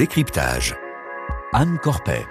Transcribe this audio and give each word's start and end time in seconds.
Décryptage. 0.00 0.74
Anne 1.52 1.76
Corpet. 1.78 2.24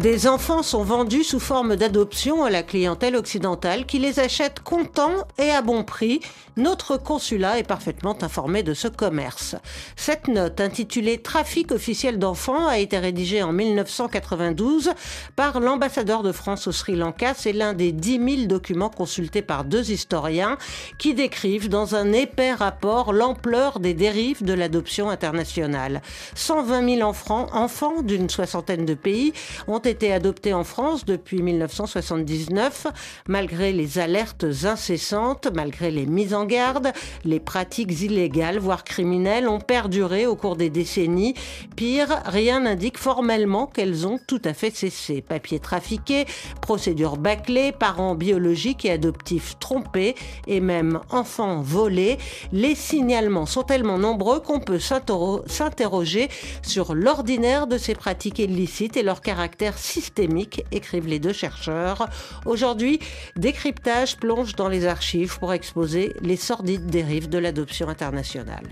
Des 0.00 0.26
enfants 0.26 0.62
sont 0.62 0.82
vendus 0.82 1.24
sous 1.24 1.40
forme 1.40 1.76
d'adoption 1.76 2.42
à 2.42 2.48
la 2.48 2.62
clientèle 2.62 3.16
occidentale 3.16 3.84
qui 3.84 3.98
les 3.98 4.18
achète 4.18 4.60
contents 4.60 5.28
et 5.36 5.50
à 5.50 5.60
bon 5.60 5.84
prix. 5.84 6.20
Notre 6.56 6.96
consulat 6.96 7.58
est 7.58 7.68
parfaitement 7.68 8.16
informé 8.22 8.62
de 8.62 8.72
ce 8.72 8.88
commerce. 8.88 9.56
Cette 9.96 10.26
note 10.28 10.58
intitulée 10.58 11.18
Trafic 11.18 11.70
officiel 11.70 12.18
d'enfants 12.18 12.66
a 12.66 12.78
été 12.78 12.98
rédigée 12.98 13.42
en 13.42 13.52
1992 13.52 14.92
par 15.36 15.60
l'ambassadeur 15.60 16.22
de 16.22 16.32
France 16.32 16.66
au 16.66 16.72
Sri 16.72 16.96
Lanka. 16.96 17.34
C'est 17.34 17.52
l'un 17.52 17.74
des 17.74 17.92
10 17.92 18.36
000 18.36 18.46
documents 18.46 18.88
consultés 18.88 19.42
par 19.42 19.64
deux 19.64 19.90
historiens 19.90 20.56
qui 20.96 21.12
décrivent 21.12 21.68
dans 21.68 21.94
un 21.94 22.10
épais 22.12 22.54
rapport 22.54 23.12
l'ampleur 23.12 23.80
des 23.80 23.92
dérives 23.92 24.44
de 24.44 24.54
l'adoption 24.54 25.10
internationale. 25.10 26.00
120 26.36 26.96
000 26.96 27.06
enfants, 27.06 27.48
enfants 27.52 28.00
d'une 28.00 28.30
soixantaine 28.30 28.86
de 28.86 28.94
pays 28.94 29.34
ont 29.68 29.78
été 29.78 29.89
adoptés 30.12 30.54
en 30.54 30.64
France 30.64 31.04
depuis 31.04 31.42
1979, 31.42 32.86
malgré 33.28 33.72
les 33.72 33.98
alertes 33.98 34.46
incessantes, 34.64 35.48
malgré 35.54 35.90
les 35.90 36.06
mises 36.06 36.34
en 36.34 36.44
garde, 36.44 36.92
les 37.24 37.40
pratiques 37.40 38.00
illégales, 38.00 38.58
voire 38.58 38.84
criminelles, 38.84 39.48
ont 39.48 39.60
perduré 39.60 40.26
au 40.26 40.36
cours 40.36 40.56
des 40.56 40.70
décennies. 40.70 41.34
Pire, 41.76 42.22
rien 42.24 42.60
n'indique 42.60 42.98
formellement 42.98 43.66
qu'elles 43.66 44.06
ont 44.06 44.18
tout 44.26 44.40
à 44.44 44.54
fait 44.54 44.74
cessé. 44.74 45.22
Papiers 45.22 45.60
trafiqués, 45.60 46.26
procédures 46.60 47.16
bâclées, 47.16 47.72
parents 47.72 48.14
biologiques 48.14 48.84
et 48.84 48.92
adoptifs 48.92 49.58
trompés, 49.58 50.14
et 50.46 50.60
même 50.60 51.00
enfants 51.10 51.60
volés, 51.60 52.18
les 52.52 52.74
signalements 52.74 53.46
sont 53.46 53.62
tellement 53.62 53.98
nombreux 53.98 54.40
qu'on 54.40 54.60
peut 54.60 54.78
s'interroger 54.78 56.28
sur 56.62 56.94
l'ordinaire 56.94 57.66
de 57.66 57.78
ces 57.78 57.94
pratiques 57.94 58.38
illicites 58.38 58.96
et 58.96 59.02
leur 59.02 59.20
caractère 59.20 59.69
systémique, 59.78 60.64
écrivent 60.72 61.06
les 61.06 61.18
deux 61.18 61.32
chercheurs. 61.32 62.08
Aujourd'hui, 62.46 63.00
Décryptage 63.36 64.16
plonge 64.16 64.54
dans 64.56 64.68
les 64.68 64.86
archives 64.86 65.38
pour 65.38 65.52
exposer 65.52 66.14
les 66.20 66.36
sordides 66.36 66.86
dérives 66.86 67.28
de 67.28 67.38
l'adoption 67.38 67.88
internationale. 67.88 68.66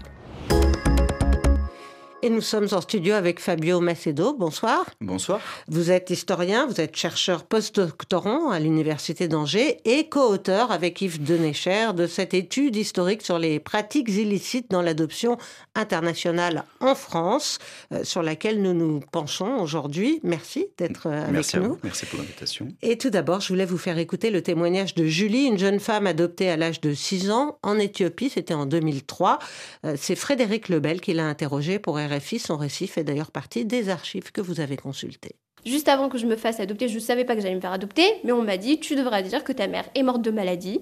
Et 2.21 2.31
nous 2.31 2.41
sommes 2.41 2.67
en 2.73 2.81
studio 2.81 3.15
avec 3.15 3.39
Fabio 3.39 3.79
Macedo. 3.79 4.35
Bonsoir. 4.35 4.87
Bonsoir. 5.01 5.41
Vous 5.69 5.93
êtes 5.93 6.11
historien, 6.11 6.67
vous 6.67 6.81
êtes 6.81 6.97
chercheur 6.97 7.45
post-doctorant 7.45 8.51
à 8.51 8.59
l'Université 8.59 9.29
d'Angers 9.29 9.77
et 9.85 10.09
co-auteur 10.09 10.73
avec 10.73 11.01
Yves 11.01 11.23
Denecher 11.23 11.93
de 11.95 12.09
cette 12.09 12.35
étude 12.35 12.75
historique 12.75 13.23
sur 13.23 13.39
les 13.39 13.61
pratiques 13.61 14.09
illicites 14.09 14.69
dans 14.69 14.83
l'adoption 14.83 15.39
internationale 15.77 16.65
en 16.81 16.97
France, 16.97 17.61
euh, 17.93 18.03
sur 18.03 18.25
laquelle 18.25 18.63
nous 18.63 18.75
nous 18.75 18.99
penchons 19.13 19.61
aujourd'hui. 19.61 20.19
Merci 20.25 20.67
d'être 20.77 21.07
euh, 21.07 21.23
avec 21.23 21.33
Merci 21.33 21.59
nous. 21.59 21.79
Merci 21.85 22.05
pour 22.07 22.19
l'invitation. 22.19 22.67
Et 22.83 22.99
tout 22.99 23.11
d'abord, 23.11 23.43
je 23.43 23.49
voulais 23.49 23.65
vous 23.65 23.79
faire 23.79 23.97
écouter 23.97 24.31
le 24.31 24.43
témoignage 24.43 24.97
de 24.97 25.05
Julie, 25.05 25.45
une 25.45 25.59
jeune 25.59 25.79
femme 25.79 26.09
adoptée 26.09 26.51
à 26.51 26.57
l'âge 26.57 26.81
de 26.81 26.95
6 26.95 27.31
ans 27.31 27.59
en 27.63 27.79
Éthiopie. 27.79 28.31
C'était 28.31 28.55
en 28.55 28.67
2003. 28.67 29.39
Euh, 29.85 29.95
C'est 29.97 30.17
Frédéric 30.17 30.69
Lebel 30.69 31.01
qui 31.01 31.15
l'a 31.15 31.27
interrogée 31.27 31.79
pour 31.79 32.01
Son 32.39 32.57
récit 32.57 32.87
fait 32.87 33.05
d'ailleurs 33.05 33.31
partie 33.31 33.65
des 33.65 33.89
archives 33.89 34.33
que 34.33 34.41
vous 34.41 34.61
avez 34.61 34.77
consultées. 34.77 35.37
Juste 35.67 35.89
avant 35.89 36.09
que 36.09 36.19
je 36.19 36.27
me 36.27 36.37
fasse 36.37 36.61
adopter, 36.61 36.89
je 36.89 36.95
ne 36.95 37.01
savais 37.01 37.25
pas 37.25 37.35
que 37.35 37.43
j'allais 37.43 37.55
me 37.55 37.61
faire 37.61 37.73
adopter, 37.73 38.05
mais 38.25 38.33
on 38.33 38.43
m'a 38.43 38.57
dit 38.57 38.79
tu 38.81 38.95
devras 38.95 39.23
dire 39.23 39.45
que 39.45 39.53
ta 39.53 39.67
mère 39.67 39.85
est 39.95 40.03
morte 40.03 40.23
de 40.23 40.31
maladie. 40.31 40.81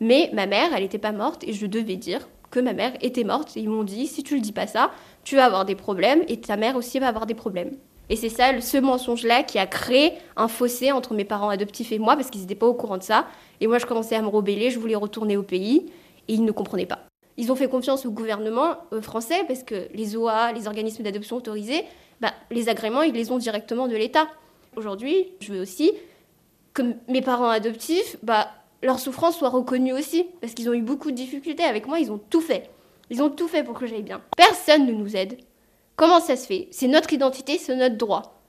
Mais 0.00 0.30
ma 0.32 0.46
mère, 0.46 0.70
elle 0.74 0.82
n'était 0.82 0.98
pas 0.98 1.12
morte 1.12 1.42
et 1.44 1.52
je 1.52 1.66
devais 1.66 1.96
dire 1.96 2.28
que 2.50 2.60
ma 2.60 2.72
mère 2.72 2.92
était 3.00 3.24
morte. 3.24 3.56
Et 3.56 3.60
ils 3.60 3.68
m'ont 3.68 3.84
dit 3.84 4.06
si 4.06 4.22
tu 4.22 4.34
le 4.34 4.40
dis 4.40 4.52
pas 4.52 4.66
ça, 4.66 4.90
tu 5.24 5.36
vas 5.36 5.44
avoir 5.44 5.64
des 5.64 5.74
problèmes 5.74 6.22
et 6.28 6.40
ta 6.40 6.56
mère 6.56 6.76
aussi 6.76 6.98
va 6.98 7.08
avoir 7.08 7.26
des 7.26 7.34
problèmes. 7.34 7.72
Et 8.10 8.16
c'est 8.16 8.28
ça, 8.28 8.58
ce 8.60 8.78
mensonge-là 8.78 9.42
qui 9.42 9.58
a 9.58 9.66
créé 9.66 10.12
un 10.36 10.48
fossé 10.48 10.92
entre 10.92 11.14
mes 11.14 11.24
parents 11.24 11.50
adoptifs 11.50 11.92
et 11.92 11.98
moi 11.98 12.16
parce 12.16 12.30
qu'ils 12.30 12.40
n'étaient 12.40 12.54
pas 12.54 12.66
au 12.66 12.74
courant 12.74 12.96
de 12.96 13.02
ça. 13.02 13.26
Et 13.60 13.66
moi, 13.66 13.78
je 13.78 13.86
commençais 13.86 14.14
à 14.14 14.22
me 14.22 14.28
rebeller, 14.28 14.70
je 14.70 14.78
voulais 14.78 14.94
retourner 14.94 15.36
au 15.36 15.42
pays 15.42 15.86
et 16.28 16.34
ils 16.34 16.44
ne 16.44 16.52
comprenaient 16.52 16.86
pas. 16.86 17.07
Ils 17.38 17.52
ont 17.52 17.54
fait 17.54 17.68
confiance 17.68 18.04
au 18.04 18.10
gouvernement 18.10 18.76
euh, 18.92 19.00
français 19.00 19.44
parce 19.46 19.62
que 19.62 19.88
les 19.94 20.16
OA, 20.16 20.52
les 20.52 20.66
organismes 20.66 21.04
d'adoption 21.04 21.36
autorisés, 21.36 21.84
bah, 22.20 22.34
les 22.50 22.68
agréments, 22.68 23.02
ils 23.02 23.14
les 23.14 23.30
ont 23.30 23.38
directement 23.38 23.86
de 23.86 23.94
l'État. 23.94 24.26
Aujourd'hui, 24.76 25.28
je 25.40 25.52
veux 25.52 25.60
aussi 25.60 25.92
que 26.74 26.82
mes 27.06 27.22
parents 27.22 27.48
adoptifs, 27.48 28.16
bah, 28.24 28.48
leur 28.82 28.98
souffrance 28.98 29.38
soit 29.38 29.48
reconnue 29.50 29.92
aussi, 29.92 30.26
parce 30.40 30.52
qu'ils 30.52 30.68
ont 30.68 30.74
eu 30.74 30.82
beaucoup 30.82 31.12
de 31.12 31.16
difficultés 31.16 31.62
avec 31.62 31.86
moi, 31.86 32.00
ils 32.00 32.10
ont 32.10 32.18
tout 32.18 32.40
fait. 32.40 32.70
Ils 33.08 33.22
ont 33.22 33.30
tout 33.30 33.46
fait 33.46 33.62
pour 33.62 33.78
que 33.78 33.86
j'aille 33.86 34.02
bien. 34.02 34.20
Personne 34.36 34.86
ne 34.86 34.92
nous 34.92 35.16
aide. 35.16 35.38
Comment 35.94 36.20
ça 36.20 36.36
se 36.36 36.46
fait? 36.46 36.66
C'est 36.72 36.88
notre 36.88 37.12
identité, 37.12 37.56
c'est 37.56 37.74
notre 37.76 37.96
droit. 37.96 38.40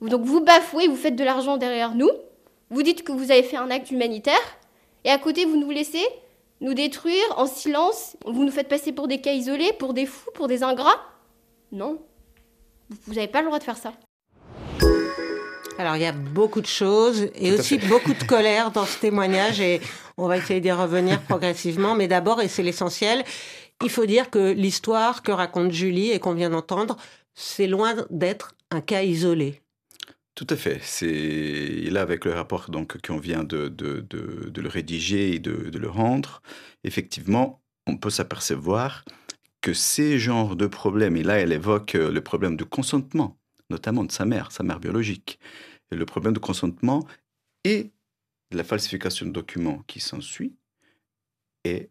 Donc 0.00 0.22
vous 0.22 0.40
bafouez, 0.40 0.86
vous 0.86 0.96
faites 0.96 1.16
de 1.16 1.24
l'argent 1.24 1.56
derrière 1.56 1.94
nous, 1.96 2.10
vous 2.70 2.82
dites 2.82 3.02
que 3.02 3.12
vous 3.12 3.32
avez 3.32 3.42
fait 3.42 3.56
un 3.56 3.70
acte 3.70 3.90
humanitaire, 3.90 4.34
et 5.04 5.10
à 5.10 5.18
côté 5.18 5.44
vous 5.46 5.56
nous 5.56 5.70
laissez 5.70 6.04
nous 6.64 6.72
détruire 6.72 7.22
en 7.36 7.46
silence, 7.46 8.16
vous 8.24 8.42
nous 8.42 8.50
faites 8.50 8.68
passer 8.68 8.92
pour 8.92 9.06
des 9.06 9.20
cas 9.20 9.32
isolés, 9.32 9.72
pour 9.78 9.92
des 9.92 10.06
fous, 10.06 10.30
pour 10.34 10.48
des 10.48 10.62
ingrats? 10.62 10.98
Non. 11.72 11.98
Vous 13.06 13.12
n'avez 13.12 13.28
pas 13.28 13.40
le 13.40 13.46
droit 13.46 13.58
de 13.58 13.64
faire 13.64 13.76
ça. 13.76 13.92
Alors 15.78 15.96
il 15.96 16.02
y 16.02 16.06
a 16.06 16.12
beaucoup 16.12 16.62
de 16.62 16.66
choses 16.66 17.28
et 17.34 17.52
aussi 17.52 17.78
fait. 17.78 17.86
beaucoup 17.88 18.14
de 18.14 18.24
colère 18.24 18.70
dans 18.70 18.86
ce 18.86 18.98
témoignage 18.98 19.60
et 19.60 19.80
on 20.16 20.26
va 20.26 20.38
essayer 20.38 20.60
d'y 20.60 20.72
revenir 20.72 21.20
progressivement. 21.20 21.94
Mais 21.94 22.08
d'abord, 22.08 22.40
et 22.40 22.48
c'est 22.48 22.62
l'essentiel, 22.62 23.24
il 23.82 23.90
faut 23.90 24.06
dire 24.06 24.30
que 24.30 24.52
l'histoire 24.52 25.22
que 25.22 25.32
raconte 25.32 25.70
Julie 25.70 26.12
et 26.12 26.18
qu'on 26.18 26.32
vient 26.32 26.50
d'entendre, 26.50 26.96
c'est 27.34 27.66
loin 27.66 27.94
d'être 28.08 28.54
un 28.70 28.80
cas 28.80 29.02
isolé. 29.02 29.60
Tout 30.34 30.46
à 30.50 30.56
fait. 30.56 30.80
C'est 30.82 31.90
là 31.90 32.02
avec 32.02 32.24
le 32.24 32.32
rapport 32.32 32.68
donc 32.70 33.00
qu'on 33.06 33.18
vient 33.18 33.44
de, 33.44 33.72
le 33.80 34.68
rédiger 34.68 35.34
et 35.34 35.38
de, 35.38 35.78
le 35.78 35.88
rendre. 35.88 36.42
Effectivement, 36.82 37.62
on 37.86 37.96
peut 37.96 38.10
s'apercevoir 38.10 39.04
que 39.60 39.72
ces 39.72 40.18
genres 40.18 40.56
de 40.56 40.66
problèmes, 40.66 41.16
et 41.16 41.22
là 41.22 41.38
elle 41.38 41.52
évoque 41.52 41.94
euh, 41.94 42.10
le 42.10 42.20
problème 42.20 42.54
du 42.54 42.66
consentement, 42.66 43.38
notamment 43.70 44.04
de 44.04 44.12
sa 44.12 44.26
mère, 44.26 44.52
sa 44.52 44.62
mère 44.62 44.78
biologique, 44.78 45.38
et 45.90 45.96
le 45.96 46.04
problème 46.04 46.34
de 46.34 46.38
consentement 46.38 47.06
et 47.64 47.90
la 48.50 48.62
falsification 48.62 49.24
de 49.24 49.30
documents 49.32 49.82
qui 49.86 50.00
s'ensuit 50.00 50.54
est 51.64 51.90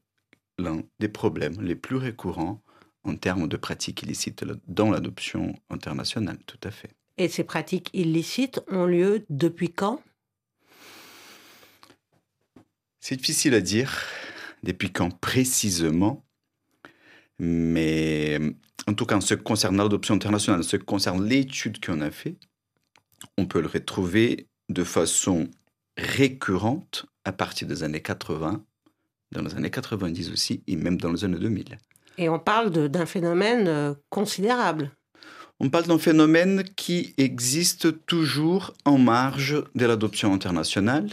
l'un 0.59 0.83
des 0.99 1.09
problèmes 1.09 1.59
les 1.61 1.75
plus 1.75 1.97
récurrents 1.97 2.61
en 3.05 3.15
termes 3.15 3.47
de 3.47 3.57
pratiques 3.57 4.03
illicites 4.03 4.45
dans 4.67 4.91
l'adoption 4.91 5.55
internationale. 5.71 6.37
Tout 6.45 6.59
à 6.63 6.69
fait. 6.69 6.91
Et 7.17 7.27
ces 7.27 7.43
pratiques 7.43 7.89
illicites 7.93 8.61
ont 8.67 8.85
lieu 8.85 9.25
depuis 9.29 9.69
quand? 9.69 10.01
C'est 12.99 13.17
difficile 13.17 13.53
à 13.53 13.61
dire 13.61 14.05
depuis 14.63 14.91
quand 14.91 15.09
précisément, 15.19 16.23
mais 17.37 18.39
en 18.87 18.93
tout 18.93 19.05
cas 19.05 19.17
en 19.17 19.21
ce 19.21 19.35
qui 19.35 19.43
concerne 19.43 19.77
l'adoption 19.77 20.15
internationale, 20.15 20.61
en 20.61 20.63
ce 20.63 20.77
qui 20.77 20.85
concerne 20.85 21.27
l'étude 21.27 21.85
qu'on 21.85 22.01
a 22.01 22.11
fait, 22.11 22.37
on 23.37 23.45
peut 23.45 23.61
le 23.61 23.67
retrouver 23.67 24.47
de 24.69 24.83
façon 24.83 25.49
récurrente 25.97 27.05
à 27.25 27.33
partir 27.33 27.67
des 27.67 27.83
années 27.83 28.01
80, 28.01 28.63
dans 29.31 29.41
les 29.41 29.55
années 29.55 29.69
90 29.69 30.31
aussi, 30.31 30.63
et 30.67 30.75
même 30.75 30.97
dans 30.97 31.11
les 31.11 31.25
années 31.25 31.39
2000. 31.39 31.77
Et 32.17 32.29
on 32.29 32.39
parle 32.39 32.71
d'un 32.89 33.05
phénomène 33.05 33.67
euh, 33.67 33.93
considérable. 34.09 34.91
On 35.65 35.69
parle 35.69 35.85
d'un 35.85 35.97
phénomène 35.97 36.65
qui 36.75 37.13
existe 37.17 38.05
toujours 38.05 38.73
en 38.83 38.97
marge 38.97 39.63
de 39.75 39.85
l'adoption 39.85 40.33
internationale. 40.33 41.07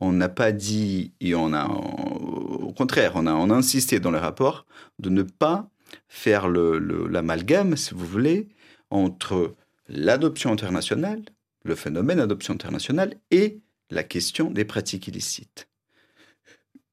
On 0.00 0.12
n'a 0.12 0.28
pas 0.28 0.52
dit, 0.52 1.12
et 1.22 1.34
on 1.34 1.54
a, 1.54 1.66
au 1.66 2.74
contraire, 2.74 3.12
on 3.14 3.26
a, 3.26 3.54
insisté 3.54 3.98
dans 3.98 4.10
le 4.10 4.18
rapport 4.18 4.66
de 4.98 5.08
ne 5.08 5.22
pas 5.22 5.70
faire 6.08 6.46
l'amalgame, 6.46 7.74
si 7.74 7.94
vous 7.94 8.04
voulez, 8.04 8.50
entre 8.90 9.54
l'adoption 9.88 10.52
internationale, 10.52 11.22
le 11.64 11.74
phénomène 11.74 12.18
d'adoption 12.18 12.52
internationale 12.52 13.14
et 13.30 13.60
la 13.88 14.02
question 14.02 14.50
des 14.50 14.66
pratiques 14.66 15.08
illicites. 15.08 15.68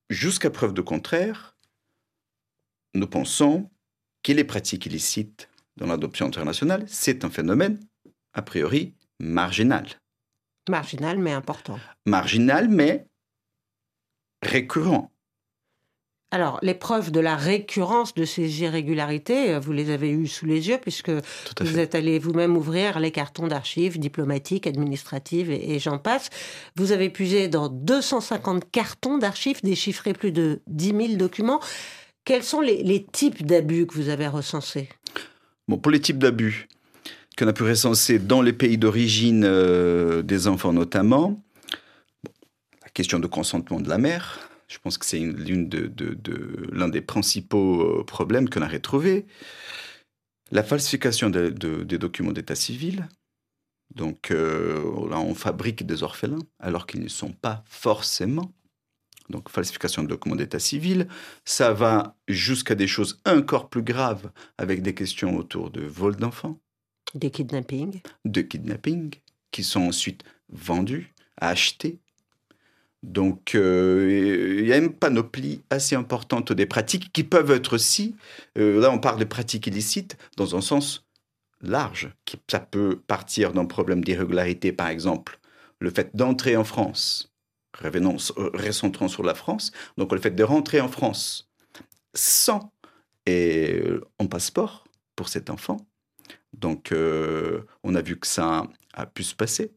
Jusqu'à 0.09 0.51
preuve 0.51 0.73
de 0.73 0.79
contraire, 0.79 1.57
nous 2.93 3.07
pensons 3.07 3.69
que 4.23 4.31
les 4.31 4.45
pratiques 4.45 4.85
illicites 4.85 5.49
dans 5.77 5.87
l'adoption 5.87 6.25
internationale, 6.27 6.85
c'est 6.87 7.25
un 7.25 7.29
phénomène 7.29 7.79
a 8.33 8.41
priori 8.41 8.93
marginal. 9.19 9.87
Marginal 10.69 11.17
mais 11.17 11.33
important. 11.33 11.79
Marginal, 12.05 12.69
mais 12.69 13.07
récurrent. 14.41 15.09
Alors, 16.31 16.57
les 16.63 16.73
preuves 16.73 17.11
de 17.11 17.19
la 17.19 17.35
récurrence 17.35 18.15
de 18.15 18.25
ces 18.25 18.61
irrégularités, 18.63 19.53
euh, 19.53 19.59
vous 19.59 19.71
les 19.71 19.91
avez 19.91 20.09
eues 20.09 20.25
sous 20.25 20.47
les 20.47 20.67
yeux 20.67 20.79
puisque 20.81 21.11
vous 21.11 21.21
fait. 21.63 21.77
êtes 21.77 21.93
allé 21.93 22.17
vous-même 22.17 22.57
ouvrir 22.57 22.99
les 22.99 23.11
cartons 23.11 23.47
d'archives 23.47 23.99
diplomatiques, 23.99 24.65
administratives 24.65 25.51
et, 25.51 25.75
et 25.75 25.79
j'en 25.79 25.99
passe. 25.99 26.31
Vous 26.75 26.91
avez 26.91 27.11
puisé 27.11 27.49
dans 27.49 27.69
250 27.69 28.71
cartons 28.71 29.19
d'archives, 29.19 29.59
déchiffré 29.61 30.13
plus 30.13 30.31
de 30.31 30.61
10 30.67 30.87
000 31.07 31.07
documents. 31.17 31.59
Quels 32.25 32.43
sont 32.43 32.61
les, 32.61 32.81
les 32.81 33.03
types 33.03 33.45
d'abus 33.45 33.85
que 33.85 33.93
vous 33.93 34.09
avez 34.09 34.27
recensés? 34.27 34.89
Bon, 35.67 35.77
pour 35.77 35.91
les 35.91 36.01
types 36.01 36.17
d'abus 36.17 36.67
qu'on 37.37 37.47
a 37.47 37.53
pu 37.53 37.63
recenser 37.63 38.19
dans 38.19 38.41
les 38.41 38.53
pays 38.53 38.77
d'origine 38.77 39.43
euh, 39.45 40.21
des 40.21 40.47
enfants 40.47 40.73
notamment, 40.73 41.43
la 42.81 42.89
question 42.89 43.19
de 43.19 43.27
consentement 43.27 43.79
de 43.79 43.89
la 43.89 43.97
mère, 43.97 44.49
je 44.67 44.77
pense 44.79 44.97
que 44.97 45.05
c'est 45.05 45.19
l'un 45.19 46.87
des 46.89 47.01
principaux 47.01 47.81
euh, 47.81 48.03
problèmes 48.03 48.49
qu'on 48.49 48.61
a 48.61 48.67
retrouvé. 48.67 49.25
La 50.51 50.63
falsification 50.63 51.29
des 51.29 51.97
documents 51.97 52.31
d'état 52.31 52.55
civil. 52.55 53.07
Donc 53.95 54.31
euh, 54.31 55.09
là, 55.09 55.19
on 55.19 55.35
fabrique 55.35 55.85
des 55.85 56.03
orphelins 56.03 56.39
alors 56.59 56.87
qu'ils 56.87 57.01
ne 57.01 57.07
sont 57.07 57.31
pas 57.31 57.63
forcément. 57.67 58.51
Donc 59.29 59.49
falsification 59.49 60.03
de 60.03 60.07
documents 60.07 60.35
d'état 60.35 60.59
civil. 60.59 61.07
Ça 61.45 61.73
va 61.73 62.15
jusqu'à 62.27 62.75
des 62.75 62.87
choses 62.87 63.19
encore 63.25 63.69
plus 63.69 63.83
graves 63.83 64.31
avec 64.57 64.81
des 64.81 64.93
questions 64.93 65.37
autour 65.37 65.69
de 65.69 65.81
vol 65.81 66.15
d'enfants. 66.15 66.59
Des 67.15 67.31
kidnappings. 67.31 68.01
De 68.25 68.41
kidnapping 68.41 69.15
qui 69.51 69.63
sont 69.63 69.81
ensuite 69.81 70.23
vendus, 70.49 71.13
achetés 71.37 71.99
donc, 73.03 73.53
euh, 73.53 74.59
il 74.61 74.65
y 74.65 74.71
a 74.71 74.77
une 74.77 74.93
panoplie 74.93 75.61
assez 75.69 75.93
importante 75.93 76.53
des 76.53 76.65
pratiques 76.65 77.11
qui 77.11 77.25
peuvent 77.25 77.51
être 77.51 77.73
aussi, 77.73 78.15
euh, 78.57 78.79
là 78.79 78.91
on 78.91 78.97
parle 78.97 79.19
de 79.19 79.25
pratiques 79.25 79.67
illicites 79.67 80.17
dans 80.37 80.55
un 80.55 80.61
sens 80.61 81.05
large. 81.61 82.13
Ça 82.49 82.61
peut 82.61 83.01
partir 83.05 83.51
d'un 83.51 83.65
problème 83.65 84.03
d'irrégularité, 84.03 84.71
par 84.71 84.87
exemple, 84.87 85.39
le 85.79 85.89
fait 85.89 86.15
d'entrer 86.15 86.55
en 86.55 86.63
France, 86.63 87.32
revenons, 87.73 88.17
euh, 88.37 88.49
recentrons 88.53 89.07
sur 89.07 89.23
la 89.23 89.35
France, 89.35 89.71
donc 89.97 90.11
le 90.11 90.19
fait 90.19 90.31
de 90.31 90.43
rentrer 90.43 90.81
en 90.81 90.89
France 90.89 91.49
sans 92.13 92.71
et 93.25 93.81
en 94.19 94.27
passeport 94.27 94.85
pour 95.15 95.29
cet 95.29 95.49
enfant. 95.49 95.77
Donc, 96.53 96.93
on 96.93 97.95
a 97.95 98.01
vu 98.01 98.19
que 98.19 98.27
ça 98.27 98.67
a 98.93 99.05
pu 99.07 99.23
se 99.23 99.33
passer. 99.33 99.71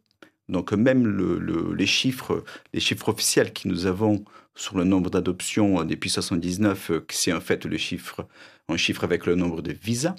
Donc 0.48 0.72
même 0.72 1.74
les, 1.76 1.86
chiffres, 1.86 2.44
les 2.72 2.80
chiffres 2.80 3.08
officiels 3.08 3.52
que 3.52 3.66
nous 3.66 3.86
avons 3.86 4.24
sur 4.54 4.76
le 4.76 4.84
nombre 4.84 5.10
d'adoptions 5.10 5.84
depuis 5.84 6.08
79, 6.08 6.90
euh, 6.90 7.06
c'est 7.10 7.32
en 7.32 7.40
fait 7.40 7.64
le 7.64 7.76
chiffre, 7.76 8.26
un 8.68 8.76
chiffre 8.76 9.04
avec 9.04 9.26
le 9.26 9.34
nombre 9.34 9.60
de 9.60 9.72
visas. 9.72 10.16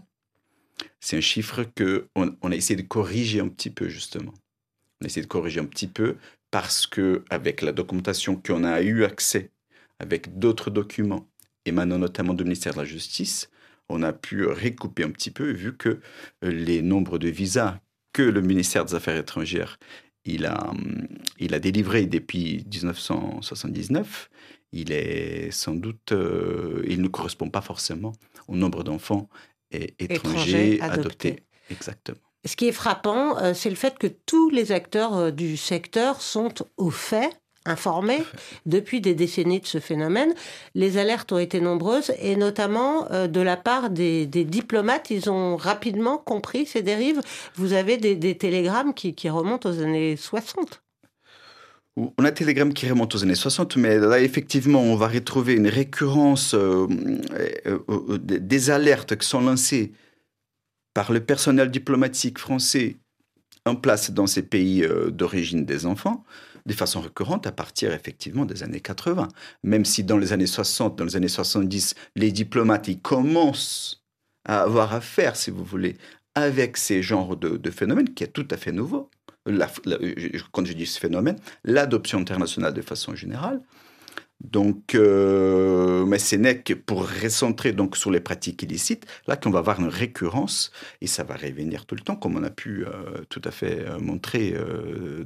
C'est 1.00 1.18
un 1.18 1.22
chiffre 1.22 1.64
que 1.64 2.08
on, 2.16 2.52
a 2.52 2.56
essayé 2.56 2.76
de 2.76 2.88
corriger 2.88 3.40
un 3.40 3.48
petit 3.48 3.70
peu 3.70 3.88
justement. 3.88 4.34
On 5.02 5.06
a 5.06 5.08
essayé 5.08 5.24
de 5.24 5.28
corriger 5.28 5.60
un 5.60 5.66
petit 5.66 5.88
peu 5.88 6.18
parce 6.52 6.88
que 6.88 7.24
avec 7.30 7.62
la 7.62 7.72
documentation 7.72 8.36
qu'on 8.36 8.64
a 8.64 8.82
eu 8.82 9.04
accès, 9.04 9.52
avec 10.00 10.38
d'autres 10.38 10.70
documents 10.70 11.28
émanant 11.66 11.98
notamment 11.98 12.34
du 12.34 12.44
ministère 12.44 12.74
de 12.74 12.80
la 12.80 12.86
Justice, 12.86 13.50
on 13.90 14.04
a 14.04 14.14
pu 14.14 14.46
recouper 14.46 15.04
un 15.04 15.12
petit 15.12 15.32
peu 15.32 15.52
vu 15.52 15.76
que 15.76 15.90
euh, 15.90 16.00
les 16.50 16.82
nombres 16.82 17.18
de 17.18 17.30
visas 17.30 17.80
que 18.14 18.22
le 18.22 18.42
ministère 18.42 18.86
des 18.86 18.96
Affaires 18.96 19.18
étrangères 19.18 19.78
il 20.28 20.46
a, 20.46 20.72
il 21.40 21.54
a 21.54 21.60
délivré 21.60 22.06
depuis 22.06 22.66
1979, 22.72 24.30
il 24.74 24.92
est 24.92 25.52
sans 25.52 25.74
doute, 25.74 26.12
euh, 26.12 26.84
il 26.88 27.02
ne 27.02 27.08
correspond 27.08 27.50
pas 27.50 27.62
forcément 27.62 28.12
au 28.48 28.56
nombre 28.56 28.84
d'enfants 28.84 29.30
étrangers, 29.72 30.80
adoptés. 30.82 31.38
Exactement. 31.70 32.18
Ce 32.48 32.56
qui 32.56 32.68
est 32.68 32.72
frappant, 32.72 33.38
euh, 33.38 33.54
c'est 33.54 33.70
le 33.70 33.76
fait 33.76 33.98
que 34.00 34.08
tous 34.08 34.50
les 34.50 34.72
acteurs 34.72 35.16
euh, 35.16 35.32
du 35.32 35.58
secteur 35.58 36.22
sont 36.22 36.54
au 36.78 36.90
fait 36.90 37.38
informés 37.68 38.24
depuis 38.66 39.02
des 39.02 39.14
décennies 39.14 39.60
de 39.60 39.68
ce 39.68 39.80
phénomène. 39.80 40.34
Les 40.74 40.98
alertes 40.98 41.32
ont 41.32 41.38
été 41.38 41.62
nombreuses 41.62 42.14
et 42.20 42.36
notamment 42.36 43.12
euh, 43.12 43.28
de 43.28 43.42
la 43.42 43.58
part 43.58 43.90
des, 43.90 44.26
diplomates. 44.26 45.10
Ils 45.10 45.30
ont 45.30 45.58
rapidement 45.58 46.18
compris 46.18 46.66
ces 46.66 46.82
dérives. 46.82 47.22
Vous 47.56 47.74
avez 47.74 47.98
des, 47.98 48.38
télégrammes 48.38 48.94
qui, 48.94 49.14
remontent 49.30 49.70
aux 49.70 49.82
années 49.82 50.16
60. 50.16 50.82
On 51.98 52.24
a 52.24 52.30
des 52.30 52.36
télégrammes 52.36 52.74
qui 52.74 52.88
remontent 52.88 53.18
aux 53.18 53.24
années 53.24 53.36
60, 53.36 53.76
mais 53.78 53.98
là, 53.98 54.20
effectivement, 54.20 54.82
on 54.82 54.96
va 54.96 55.08
retrouver 55.08 55.54
une 55.54 55.68
récurrence 55.68 56.54
euh, 56.54 56.88
euh, 57.66 58.18
des 58.20 58.70
alertes 58.70 59.16
qui 59.16 59.28
sont 59.28 59.42
lancées 59.42 59.92
par 60.98 61.12
le 61.12 61.20
personnel 61.20 61.70
diplomatique 61.70 62.40
français 62.40 62.98
en 63.68 63.76
place 63.76 64.10
dans 64.10 64.26
ces 64.26 64.42
pays 64.42 64.84
d'origine 65.12 65.64
des 65.64 65.86
enfants 65.86 66.24
de 66.66 66.74
façon 66.74 67.02
récurrente 67.02 67.46
à 67.46 67.52
partir 67.52 67.94
effectivement 67.94 68.46
des 68.46 68.64
années 68.64 68.80
80. 68.80 69.28
Même 69.62 69.86
si 69.86 70.04
dans 70.04 70.18
les 70.18 70.34
années 70.34 70.48
60, 70.48 70.96
dans 70.96 71.06
les 71.06 71.16
années 71.16 71.28
70, 71.28 71.94
les 72.16 72.32
diplomates 72.32 72.90
commencent 73.04 74.04
à 74.44 74.62
avoir 74.62 74.96
affaire, 74.96 75.36
si 75.36 75.52
vous 75.52 75.64
voulez, 75.64 75.98
avec 76.34 76.78
ces 76.78 77.04
genres 77.04 77.38
de, 77.38 77.70
phénomènes 77.70 78.16
qui 78.16 78.24
est 78.24 78.34
tout 78.34 78.48
à 78.50 78.58
fait 78.58 78.72
nouveau. 78.72 79.12
quand 80.52 80.66
je 80.66 80.74
dis 80.74 80.88
ce 80.88 81.00
phénomène, 81.00 81.38
l'adoption 81.64 82.18
internationale 82.18 82.74
de 82.74 82.82
façon 82.82 83.14
générale, 83.14 83.62
donc, 84.42 84.94
euh, 84.94 86.06
mais 86.06 86.20
ce 86.20 86.36
n'est 86.36 86.64
pour 86.86 87.08
recentrer 87.08 87.72
donc 87.72 87.98
sur 87.98 88.12
les 88.12 88.20
pratiques 88.20 88.62
illicites, 88.62 89.06
là 89.28 89.36
qu'on 89.36 89.50
va 89.50 89.60
avoir 89.60 89.80
une 89.80 89.88
récurrence 89.88 90.72
et 91.02 91.08
ça 91.08 91.24
va 91.24 91.36
revenir 91.36 91.86
tout 91.86 91.96
le 91.96 92.02
temps, 92.02 92.16
comme 92.16 92.38
on 92.38 92.44
a 92.44 92.52
pu 92.52 92.86
euh, 92.86 93.24
tout 93.30 93.42
à 93.44 93.52
fait 93.52 93.80
euh, 93.80 94.00
montrer 94.00 94.56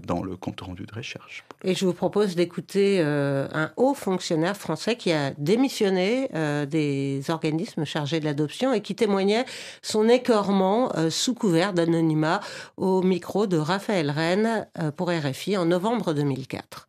dans 0.06 0.24
le 0.24 0.36
compte 0.38 0.62
rendu 0.62 0.86
de 0.86 0.94
recherche. 0.94 1.44
Et 1.64 1.76
je 1.76 1.86
vous 1.86 1.94
propose 1.94 2.36
d'écouter 2.36 3.02
un 3.02 3.72
haut 3.76 3.94
fonctionnaire 3.94 4.56
français 4.56 4.96
qui 4.96 5.12
a 5.12 5.32
démissionné 5.38 6.30
des 6.68 7.22
organismes 7.30 7.86
chargés 7.86 8.20
de 8.20 8.26
l'adoption 8.26 8.74
et 8.74 8.82
qui 8.82 8.96
témoignait 8.96 9.46
son 9.82 10.08
écœurement 10.08 10.92
sous 11.10 11.34
couvert 11.34 11.74
d'anonymat 11.74 12.40
au 12.78 13.02
micro 13.02 13.48
de 13.48 13.58
Raphaël 13.58 14.10
Rennes 14.10 14.68
pour 14.96 15.10
RFI 15.10 15.58
en 15.58 15.66
novembre 15.66 16.14
2004. 16.14 16.88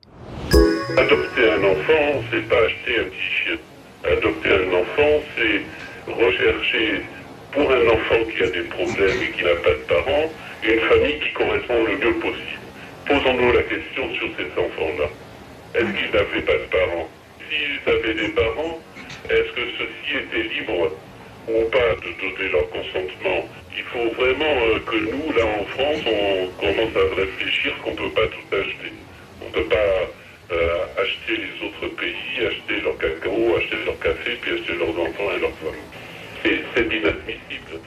Adopter 0.90 1.49
un 1.49 1.62
enfant, 1.62 2.25
c'est 2.31 2.49
pas 2.49 2.58
acheter 2.58 2.99
un 2.99 3.05
petit 3.05 3.31
chien. 3.38 3.56
Adopter 4.05 4.50
un 4.50 4.75
enfant, 4.75 5.23
c'est 5.37 6.11
rechercher 6.11 7.02
pour 7.52 7.70
un 7.70 7.87
enfant 7.87 8.19
qui 8.26 8.43
a 8.43 8.50
des 8.50 8.62
problèmes 8.62 9.23
et 9.23 9.31
qui 9.31 9.44
n'a 9.44 9.55
pas 9.62 9.70
de 9.70 9.84
parents, 9.87 10.29
une 10.64 10.81
famille 10.81 11.20
qui 11.20 11.32
correspond 11.34 11.84
le 11.84 11.96
mieux 11.99 12.14
possible. 12.14 12.67
Posons-nous 13.06 13.52
la 13.52 13.62
question 13.62 14.12
sur 14.14 14.29
ces 14.37 14.61
enfants-là. 14.61 15.06
Est-ce 15.76 15.93
qu'ils 15.93 16.11
n'avaient 16.11 16.43
pas 16.43 16.58
de 16.58 16.69
parents? 16.70 17.08
S'ils 17.49 17.93
avaient 17.93 18.14
des 18.14 18.29
parents, 18.31 18.81
est-ce 19.31 19.52
que 19.52 19.62
ceux-ci 19.79 20.17
étaient 20.19 20.49
libres 20.49 20.90
ou 21.46 21.65
pas 21.70 21.94
de 21.94 22.10
donner 22.19 22.51
leur 22.51 22.69
consentement? 22.70 23.48
Il 23.77 23.84
faut 23.84 24.10
vraiment 24.20 24.56
euh, 24.67 24.81
que 24.81 24.96
nous, 24.96 25.32
là 25.32 25.46
en 25.46 25.65
France, 25.65 26.03
on 26.06 26.46
commence 26.60 26.96
à 26.96 27.15
réfléchir 27.15 27.72
qu'on 27.84 27.93
ne 27.93 27.96
peut 27.96 28.10
pas 28.10 28.27
tout 28.27 28.56
acheter. 28.56 28.93
On 29.41 29.51
peut 29.51 29.65
pas 29.65 30.10
euh, 30.53 31.03
acheter 31.03 31.37
les 31.37 31.67
autres 31.67 31.94
pays, 31.97 32.47
acheter 32.47 32.81
leur 32.82 32.99
cacao, 32.99 33.56
acheter 33.56 33.85
leur 33.85 33.99
café, 33.99 34.39
puis 34.41 34.53
acheter 34.53 34.77
leurs 34.77 34.91
enfants 34.91 35.31
et 35.37 35.41
leurs 35.41 35.56
femmes. 35.56 35.75
C'est 36.43 36.85
inadmissible. 36.85 37.81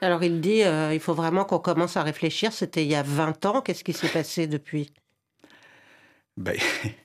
Alors 0.00 0.22
il 0.22 0.40
dit, 0.40 0.64
euh, 0.64 0.92
il 0.92 1.00
faut 1.00 1.14
vraiment 1.14 1.44
qu'on 1.44 1.58
commence 1.58 1.96
à 1.96 2.02
réfléchir. 2.02 2.52
C'était 2.52 2.84
il 2.84 2.90
y 2.90 2.94
a 2.94 3.02
20 3.02 3.46
ans. 3.46 3.60
Qu'est-ce 3.60 3.84
qui 3.84 3.92
s'est 3.92 4.08
passé 4.08 4.46
depuis? 4.46 4.92
Ben, 6.36 6.56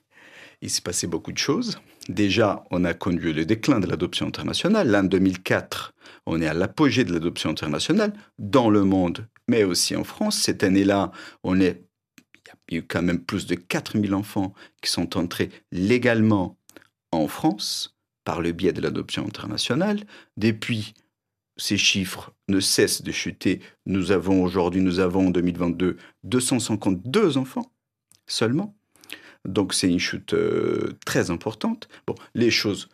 Il 0.61 0.69
s'est 0.69 0.81
passé 0.81 1.07
beaucoup 1.07 1.31
de 1.31 1.37
choses. 1.37 1.79
Déjà, 2.09 2.63
on 2.69 2.83
a 2.83 2.93
conduit 2.93 3.31
le 3.31 3.45
déclin 3.45 3.79
de 3.79 3.87
l'adoption 3.87 4.27
internationale. 4.27 4.89
L'an 4.89 5.03
2004, 5.03 5.93
on 6.25 6.41
est 6.41 6.47
à 6.47 6.53
l'apogée 6.53 7.05
de 7.05 7.13
l'adoption 7.13 7.49
internationale 7.49 8.13
dans 8.39 8.69
le 8.69 8.83
monde, 8.83 9.27
mais 9.47 9.63
aussi 9.63 9.95
en 9.95 10.03
France. 10.03 10.37
Cette 10.37 10.63
année-là, 10.63 11.11
on 11.43 11.61
est 11.61 11.83
il 12.67 12.75
y 12.75 12.77
a 12.77 12.79
eu 12.81 12.85
quand 12.85 13.01
même 13.01 13.23
plus 13.23 13.45
de 13.45 13.55
4000 13.55 14.13
enfants 14.13 14.53
qui 14.81 14.89
sont 14.89 15.17
entrés 15.17 15.49
légalement 15.71 16.57
en 17.11 17.27
France 17.27 17.97
par 18.23 18.41
le 18.41 18.51
biais 18.51 18.73
de 18.73 18.81
l'adoption 18.81 19.25
internationale. 19.25 20.01
Depuis, 20.37 20.93
ces 21.57 21.77
chiffres 21.77 22.33
ne 22.47 22.59
cessent 22.59 23.01
de 23.01 23.11
chuter. 23.11 23.61
Nous 23.85 24.11
avons 24.11 24.43
aujourd'hui, 24.43 24.81
nous 24.81 24.99
avons 24.99 25.27
en 25.27 25.31
2022 25.31 25.97
252 26.23 27.37
enfants 27.37 27.71
seulement. 28.27 28.75
Donc 29.45 29.73
c'est 29.73 29.89
une 29.89 29.99
chute 29.99 30.33
euh, 30.33 30.97
très 31.05 31.31
importante. 31.31 31.87
Bon, 32.07 32.15
les 32.35 32.51
choses 32.51 32.89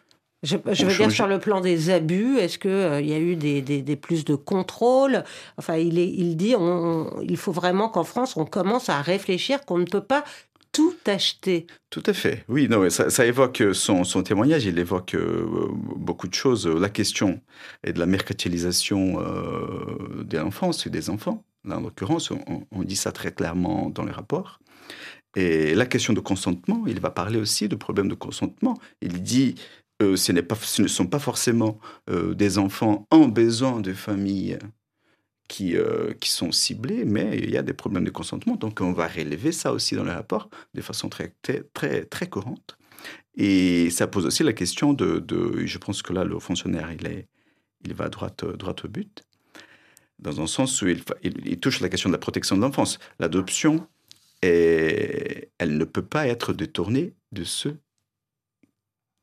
je, 0.45 0.85
veux 0.85 0.95
dire 0.95 1.11
sur 1.11 1.27
le 1.27 1.39
plan 1.39 1.61
des 1.61 1.89
abus, 1.89 2.37
est-ce 2.37 2.57
qu'il 2.57 2.69
euh, 2.71 3.01
y 3.01 3.13
a 3.13 3.19
eu 3.19 3.35
des, 3.35 3.95
plus 3.95 4.25
de 4.25 4.35
contrôle 4.35 5.23
Enfin, 5.57 5.75
il, 5.75 5.99
est, 5.99 6.09
il 6.09 6.35
dit 6.37 6.55
il 7.23 7.37
faut 7.37 7.51
vraiment 7.51 7.89
qu'en 7.89 8.03
France, 8.03 8.37
on 8.37 8.45
commence 8.45 8.89
à 8.89 9.01
réfléchir 9.01 9.65
qu'on 9.65 9.77
ne 9.77 9.85
peut 9.85 10.03
pas 10.03 10.23
tout 10.71 10.95
acheter. 11.05 11.67
Tout 11.89 12.03
à 12.05 12.13
fait. 12.13 12.43
Oui, 12.49 12.67
non, 12.67 12.89
ça, 12.89 13.09
ça 13.09 13.25
évoque 13.25 13.63
son, 13.71 14.03
son, 14.03 14.23
témoignage, 14.23 14.65
il 14.65 14.77
évoque 14.77 15.15
euh, 15.15 15.45
beaucoup 15.95 16.27
de 16.27 16.33
choses. 16.33 16.67
La 16.67 16.89
question 16.89 17.39
est 17.83 17.93
de 17.93 17.99
la 17.99 18.05
mercantilisation 18.05 19.21
euh, 19.21 20.23
de 20.23 20.37
l'enfance 20.37 20.85
et 20.85 20.89
des 20.89 21.09
enfants. 21.09 21.45
Là, 21.63 21.77
en 21.77 21.81
l'occurrence, 21.81 22.29
on, 22.31 22.67
on, 22.71 22.83
dit 22.83 22.97
ça 22.97 23.13
très 23.13 23.31
clairement 23.31 23.89
dans 23.89 24.03
les 24.03 24.11
rapports. 24.11 24.59
Et 25.37 25.75
la 25.75 25.85
question 25.85 26.13
de 26.13 26.19
consentement, 26.19 26.83
il 26.87 26.99
va 26.99 27.09
parler 27.09 27.39
aussi 27.39 27.69
de 27.69 27.75
problème 27.75 28.09
de 28.09 28.15
consentement. 28.15 28.77
Il 29.01 29.21
dit 29.21 29.55
euh, 30.01 30.17
ce, 30.17 30.31
ne 30.33 30.87
sont 30.87 31.07
pas 31.07 31.19
forcément 31.19 31.79
euh, 32.09 32.33
des 32.33 32.57
enfants 32.57 33.07
en 33.11 33.27
besoin 33.27 33.79
de 33.79 33.93
familles 33.93 34.59
qui, 35.47 35.77
euh, 35.77 36.13
qui 36.19 36.29
sont 36.31 36.51
ciblés, 36.51 37.05
mais 37.05 37.37
il 37.37 37.49
y 37.49 37.57
a 37.57 37.61
des 37.61 37.73
problèmes 37.73 38.03
de 38.03 38.09
consentement. 38.09 38.55
Donc 38.57 38.81
on 38.81 38.91
va 38.91 39.07
relever 39.07 39.53
ça 39.53 39.71
aussi 39.71 39.95
dans 39.95 40.03
le 40.03 40.11
rapport 40.11 40.49
de 40.73 40.81
façon 40.81 41.07
très, 41.07 41.33
très, 41.41 42.03
très, 42.03 42.27
courante. 42.27 42.77
Et 43.37 43.89
ça 43.89 44.07
pose 44.07 44.25
aussi 44.25 44.43
la 44.43 44.53
question 44.53 44.93
de, 44.93 45.19
de, 45.19 45.65
je 45.65 45.77
pense 45.77 46.01
que 46.01 46.11
là, 46.11 46.25
le 46.25 46.39
fonctionnaire, 46.39 46.91
il, 46.91 47.07
est, 47.07 47.27
il 47.85 47.93
va 47.93 48.09
droit, 48.09 48.29
droit 48.29 48.75
au 48.83 48.87
but, 48.89 49.23
dans 50.19 50.41
un 50.41 50.47
sens 50.47 50.81
où 50.81 50.87
il, 50.87 51.03
il, 51.23 51.59
touche 51.59 51.79
la 51.79 51.89
question 51.89 52.09
de 52.09 52.15
la 52.15 52.19
protection 52.19 52.57
de 52.57 52.61
l'enfance. 52.61 52.99
L'adoption, 53.19 53.87
elle 54.41 55.47
ne 55.61 55.85
peut 55.85 56.05
pas 56.05 56.27
être 56.27 56.53
détournée 56.53 57.13
de 57.31 57.43
ce 57.43 57.69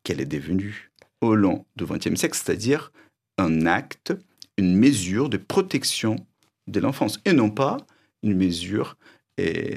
qu'elle 0.04 0.20
est 0.20 0.26
devenue 0.26 0.90
au 1.20 1.34
long 1.34 1.64
du 1.76 1.84
XXe 1.84 2.14
siècle, 2.16 2.36
c'est-à-dire 2.36 2.92
un 3.38 3.66
acte, 3.66 4.12
une 4.58 4.76
mesure 4.76 5.28
de 5.28 5.36
protection 5.36 6.16
de 6.66 6.80
l'enfance, 6.80 7.20
et 7.24 7.32
non 7.32 7.50
pas 7.50 7.78
une 8.22 8.36
mesure 8.36 8.96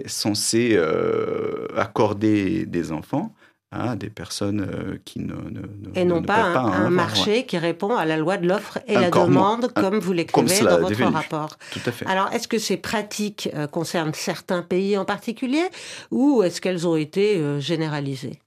censée 0.05 0.71
euh, 0.73 1.67
accorder 1.75 2.65
des 2.65 2.91
enfants 2.91 3.33
à 3.71 3.95
des 3.95 4.09
personnes 4.09 4.61
euh, 4.61 4.97
qui 5.03 5.19
ne, 5.19 5.33
ne, 5.33 5.61
Et 5.95 6.05
non 6.05 6.21
pas, 6.21 6.43
un, 6.43 6.89
marché 6.89 7.45
qui 7.45 7.57
répond 7.57 7.95
à 7.95 8.05
la 8.05 8.15
loi 8.15 8.37
de 8.37 8.47
l'offre 8.47 8.79
et 8.87 8.93
la 8.93 9.09
demande, 9.09 9.73
comme 9.73 9.99
vous 9.99 10.13
l'écrivez 10.13 10.59
dans 10.61 10.79
votre 10.79 11.03
rapport. 11.05 11.57
Tout 11.71 11.79
à 11.85 11.91
fait. 11.91 12.05
Alors, 12.05 12.31
est-ce 12.31 12.47
que 12.47 12.57
ces 12.57 12.77
pratiques 12.77 13.49
euh, 13.53 13.67
concernent 13.67 14.13
certains 14.13 14.61
pays 14.61 14.97
en 14.97 15.03
particulier 15.03 15.63
ou 16.11 16.43
est-ce 16.43 16.61
qu'elles 16.61 16.87
ont 16.87 16.95
été 16.95 17.59
généralisées? 17.59 18.39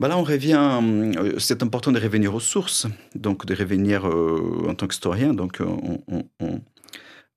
Bah 0.00 0.06
là, 0.08 0.16
on 0.16 0.22
revient. 0.22 0.80
Euh, 1.16 1.38
c'est 1.38 1.62
important 1.62 1.90
de 1.90 1.98
revenir 1.98 2.34
aux 2.34 2.40
sources, 2.40 2.86
donc 3.14 3.46
de 3.46 3.54
revenir 3.54 4.06
euh, 4.06 4.66
en 4.68 4.74
tant 4.74 4.86
qu'historien. 4.86 5.34
Donc, 5.34 5.58
on, 5.60 6.00
on, 6.06 6.24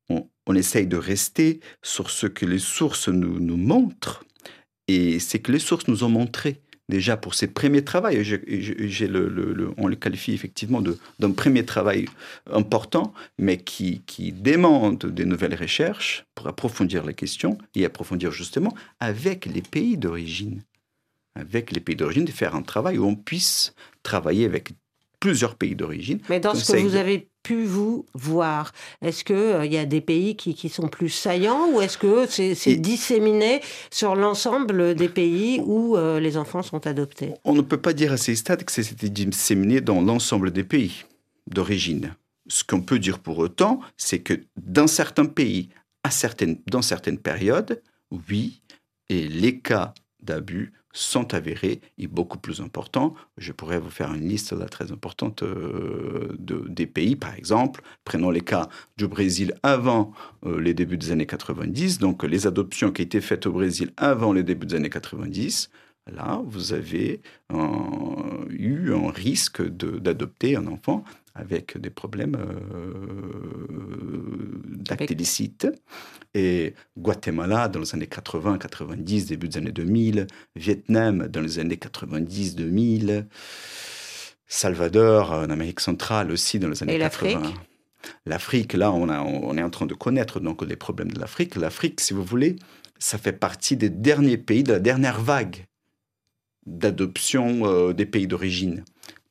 on, 0.10 0.28
on, 0.46 0.56
essaye 0.56 0.86
de 0.86 0.98
rester 0.98 1.60
sur 1.82 2.12
ce 2.12 2.28
que 2.28 2.46
les 2.46 2.60
sources 2.60 3.10
nous, 3.10 3.40
nous 3.40 3.58
montrent. 3.58 4.24
Et 4.88 5.20
c'est 5.20 5.40
que 5.40 5.52
les 5.52 5.60
sources 5.60 5.88
nous 5.88 6.04
ont 6.04 6.10
montré 6.10 6.62
déjà 6.88 7.18
pour 7.18 7.34
ces 7.34 7.48
premiers 7.48 7.84
travaux. 7.84 8.10
Le, 8.10 9.28
le, 9.28 9.72
on 9.78 9.88
le 9.88 9.96
qualifie 9.96 10.34
effectivement 10.34 10.84
d'un 11.20 11.32
premier 11.32 11.66
travail 11.66 12.06
important, 12.52 13.14
mais 13.40 13.58
qui, 13.58 14.02
qui 14.06 14.34
demande 14.34 15.06
des 15.06 15.26
nouvelles 15.26 15.56
recherches 15.56 16.26
pour 16.36 16.48
approfondir 16.48 17.04
la 17.06 17.14
question 17.14 17.58
et 17.74 17.86
approfondir 17.86 18.32
justement 18.32 18.76
avec 19.00 19.48
les 19.48 19.62
pays 19.64 19.98
d'origine 19.98 20.62
avec 21.36 21.72
les 21.72 21.80
pays 21.80 21.96
d'origine, 21.96 22.26
de 22.26 22.32
faire 22.32 22.56
un 22.56 22.62
travail 22.62 22.98
où 22.98 23.06
on 23.06 23.16
puisse 23.16 23.74
travailler 24.04 24.46
avec 24.46 24.72
plusieurs 25.22 25.56
pays 25.56 25.76
d'origine. 25.76 26.20
Mais 26.30 26.40
dans 26.40 26.56
ce 26.56 26.74
que 26.74 26.80
vous 26.80 26.96
avez 26.96 27.30
pu 27.44 27.64
vous 27.64 28.06
voir, 28.14 28.74
est-ce 29.02 29.24
qu'il 29.24 29.36
euh, 29.36 29.66
y 29.66 29.78
a 29.78 29.86
des 29.86 30.02
pays 30.02 30.36
qui, 30.36 30.54
qui, 30.54 30.68
sont 30.68 30.88
plus 30.88 31.10
saillants 31.10 31.72
ou 31.72 31.80
est-ce 31.80 31.98
que 31.98 32.26
c'est 32.28 32.76
disséminé 32.76 33.62
sur 33.92 34.16
l'ensemble 34.16 34.96
des 34.96 35.10
pays 35.10 35.62
où 35.64 35.96
euh, 35.96 36.20
les 36.20 36.38
enfants 36.38 36.64
sont 36.64 36.86
adoptés? 36.88 37.34
On 37.46 37.54
ne 37.54 37.62
peut 37.62 37.80
pas 37.80 37.94
dire 37.94 38.12
à 38.12 38.18
ces 38.18 38.36
stades 38.36 38.64
que 38.64 38.72
c'était 38.72 39.10
disséminé 39.10 39.80
dans 39.80 40.02
l'ensemble 40.02 40.52
des 40.52 40.64
pays 40.64 41.06
d'origine. 41.48 42.16
Ce 42.48 42.64
qu'on 42.64 42.82
peut 42.82 43.00
dire 43.00 43.20
pour 43.20 43.38
autant, 43.38 43.80
c'est 43.98 44.20
que 44.20 44.34
dans 44.58 44.88
certains 44.88 45.26
pays, 45.26 45.70
à 46.04 46.12
certaines, 46.12 46.58
dans 46.70 46.82
certaines 46.82 47.20
périodes, 47.20 47.82
oui, 48.28 48.62
et 49.10 49.28
les 49.28 49.60
cas 49.60 49.94
d'abus 50.22 50.74
sont 50.94 51.34
avérés 51.34 51.82
et 51.98 52.08
beaucoup 52.08 52.38
plus 52.38 52.62
importants. 52.62 53.14
Je 53.38 53.52
pourrais 53.52 53.80
vous 53.80 53.90
faire 53.90 54.14
une 54.14 54.28
liste 54.28 54.54
là 54.54 54.66
très 54.66 54.92
importante 54.92 55.44
euh, 55.44 56.36
de, 56.40 56.66
des 56.68 56.88
pays, 56.88 57.16
par 57.16 57.36
exemple. 57.36 57.82
Prenons 58.06 58.30
les 58.30 58.42
cas 58.42 58.70
du 58.98 59.08
Brésil 59.08 59.54
avant 59.64 60.12
euh, 60.46 60.60
les 60.60 60.74
débuts 60.74 60.98
des 60.98 61.12
années 61.12 61.26
90, 61.26 62.00
donc 62.00 62.24
les 62.24 62.48
adoptions 62.48 62.92
qui 62.92 63.02
étaient 63.02 63.22
faites 63.22 63.46
au 63.46 63.52
Brésil 63.52 63.92
avant 63.98 64.34
les 64.34 64.44
débuts 64.44 64.68
des 64.68 64.76
années 64.76 64.90
90. 64.90 65.70
Là, 66.08 66.42
vous 66.46 66.74
avez 66.74 67.22
eu 68.50 68.94
un 68.94 69.12
risque 69.12 69.62
d'adopter 69.62 70.56
un 70.56 70.66
enfant 70.68 71.04
avec 71.36 71.78
des 71.78 71.90
problèmes 71.90 72.36
euh, 72.36 72.94
d'actes 74.66 75.12
illicites. 75.12 75.68
Et 76.34 76.74
Guatemala 76.98 77.68
dans 77.68 77.80
les 77.80 77.94
années 77.94 78.08
80, 78.08 78.58
90, 78.58 79.28
début 79.28 79.48
des 79.48 79.58
années 79.58 79.72
2000, 79.72 80.28
Vietnam 80.56 81.28
dans 81.28 81.42
les 81.42 81.60
années 81.60 81.78
90, 81.78 82.56
2000, 82.56 83.28
Salvador 84.48 85.32
en 85.32 85.50
Amérique 85.50 85.80
centrale 85.82 86.32
aussi 86.32 86.60
dans 86.60 86.70
les 86.70 86.82
années 86.84 86.96
Et 86.96 87.00
80. 87.00 87.54
L'Afrique, 88.26 88.74
là, 88.74 88.92
on, 88.92 89.10
a, 89.10 89.22
on, 89.22 89.56
est 89.58 89.64
en 89.64 89.70
train 89.70 89.86
de 89.86 89.94
connaître 89.94 90.40
donc 90.40 90.64
les 90.64 90.76
problèmes 90.76 91.12
de 91.12 91.20
l'Afrique. 91.20 91.56
L'Afrique, 91.56 92.02
si 92.02 92.14
vous 92.14 92.24
voulez, 92.24 92.56
ça 92.98 93.20
fait 93.20 93.32
partie 93.32 93.78
des 93.78 93.90
derniers 93.90 94.38
pays, 94.38 94.64
de 94.64 94.74
la 94.74 94.80
dernière 94.80 95.22
vague 95.22 95.66
d'adoption 96.66 97.62
euh, 97.66 97.94
des 97.94 98.06
pays 98.06 98.28
d'origine. 98.28 98.84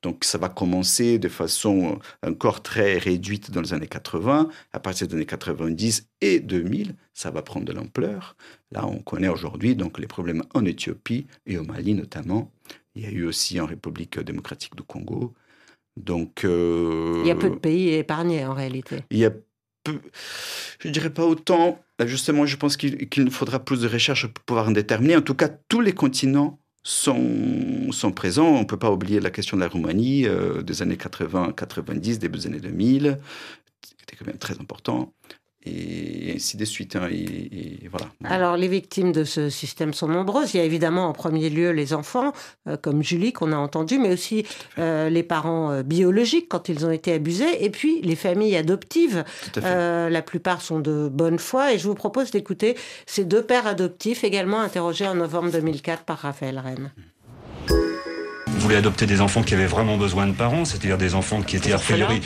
Donc 0.02 0.24
ça 0.24 0.38
va 0.38 0.48
commencer 0.48 1.18
de 1.18 1.28
façon 1.28 1.98
euh, 2.24 2.30
encore 2.30 2.62
très 2.62 2.98
réduite 2.98 3.50
dans 3.50 3.60
les 3.60 3.74
années 3.74 3.86
80. 3.86 4.48
À 4.72 4.80
partir 4.80 5.06
des 5.06 5.14
années 5.14 5.26
90 5.26 6.08
et 6.20 6.40
2000, 6.40 6.94
ça 7.12 7.30
va 7.30 7.42
prendre 7.42 7.66
de 7.66 7.72
l'ampleur. 7.72 8.36
Là, 8.72 8.86
on 8.86 8.98
connaît 8.98 9.28
aujourd'hui 9.28 9.76
donc 9.76 9.98
les 9.98 10.06
problèmes 10.06 10.42
en 10.54 10.64
Éthiopie 10.64 11.26
et 11.46 11.58
au 11.58 11.64
Mali 11.64 11.94
notamment. 11.94 12.50
Il 12.94 13.02
y 13.02 13.06
a 13.06 13.10
eu 13.10 13.24
aussi 13.24 13.60
en 13.60 13.66
République 13.66 14.18
démocratique 14.18 14.74
du 14.74 14.82
Congo. 14.82 15.34
Donc 15.96 16.44
euh, 16.44 17.20
il 17.22 17.28
y 17.28 17.30
a 17.30 17.36
peu 17.36 17.50
de 17.50 17.56
pays 17.56 17.90
épargnés 17.90 18.44
en 18.46 18.54
réalité. 18.54 19.00
Il 19.10 19.18
y 19.18 19.26
a 19.26 19.32
peu, 19.84 20.00
je 20.78 20.88
dirais 20.88 21.10
pas 21.10 21.26
autant. 21.26 21.82
Justement, 22.06 22.46
je 22.46 22.56
pense 22.56 22.78
qu'il 22.78 23.24
nous 23.24 23.30
faudra 23.30 23.58
plus 23.58 23.82
de 23.82 23.88
recherches 23.88 24.26
pour 24.26 24.42
pouvoir 24.44 24.68
en 24.68 24.70
déterminer. 24.70 25.16
En 25.16 25.22
tout 25.22 25.34
cas, 25.34 25.48
tous 25.48 25.82
les 25.82 25.92
continents 25.92 26.59
sont, 26.82 27.92
sont 27.92 28.12
présents. 28.12 28.48
On 28.48 28.60
ne 28.60 28.64
peut 28.64 28.78
pas 28.78 28.90
oublier 28.90 29.20
la 29.20 29.30
question 29.30 29.56
de 29.56 29.62
la 29.62 29.68
Roumanie 29.68 30.26
euh, 30.26 30.62
des 30.62 30.82
années 30.82 30.96
80, 30.96 31.52
90, 31.56 32.18
début 32.18 32.38
des 32.38 32.46
années 32.46 32.60
2000, 32.60 33.18
qui 33.80 33.94
était 34.02 34.16
quand 34.16 34.26
même 34.26 34.38
très 34.38 34.58
important 34.60 35.12
et 35.66 36.32
ainsi 36.36 36.56
de 36.56 36.64
suite. 36.64 36.96
Hein, 36.96 37.08
et, 37.10 37.88
voilà. 37.90 38.06
Alors, 38.24 38.56
les 38.56 38.68
victimes 38.68 39.12
de 39.12 39.24
ce 39.24 39.50
système 39.50 39.92
sont 39.92 40.08
nombreuses. 40.08 40.54
Il 40.54 40.58
y 40.58 40.60
a 40.60 40.64
évidemment 40.64 41.06
en 41.06 41.12
premier 41.12 41.50
lieu 41.50 41.70
les 41.70 41.92
enfants, 41.92 42.32
euh, 42.66 42.76
comme 42.76 43.02
Julie 43.02 43.32
qu'on 43.32 43.52
a 43.52 43.56
entendu, 43.56 43.98
mais 43.98 44.12
aussi 44.12 44.46
euh, 44.78 45.10
les 45.10 45.22
parents 45.22 45.70
euh, 45.70 45.82
biologiques 45.82 46.48
quand 46.48 46.68
ils 46.68 46.86
ont 46.86 46.90
été 46.90 47.12
abusés, 47.12 47.64
et 47.64 47.70
puis 47.70 48.00
les 48.02 48.16
familles 48.16 48.56
adoptives. 48.56 49.24
la 49.56 50.22
plupart 50.22 50.62
sont 50.62 50.80
de 50.80 51.08
bonne 51.12 51.38
foi, 51.38 51.72
et 51.72 51.78
je 51.78 51.86
vous 51.86 51.94
propose 51.94 52.30
d'écouter 52.30 52.76
ces 53.06 53.24
deux 53.24 53.42
pères 53.42 53.66
adoptifs, 53.66 54.24
également 54.24 54.60
interrogés 54.60 55.06
en 55.06 55.14
novembre 55.14 55.50
2004 55.50 56.04
par 56.04 56.18
Raphaël 56.18 56.58
Rennes. 56.58 56.90
Vous 58.60 58.60
voulez 58.60 58.76
adopter 58.76 59.06
des 59.06 59.20
enfants 59.20 59.42
qui 59.42 59.54
avaient 59.54 59.66
vraiment 59.66 59.96
besoin 59.96 60.26
de 60.26 60.32
parents, 60.32 60.64
c'est-à-dire 60.64 60.98
des 60.98 61.14
enfants 61.14 61.42
qui 61.42 61.56
étaient 61.56 61.72
a 61.72 61.78
priori 61.78 62.20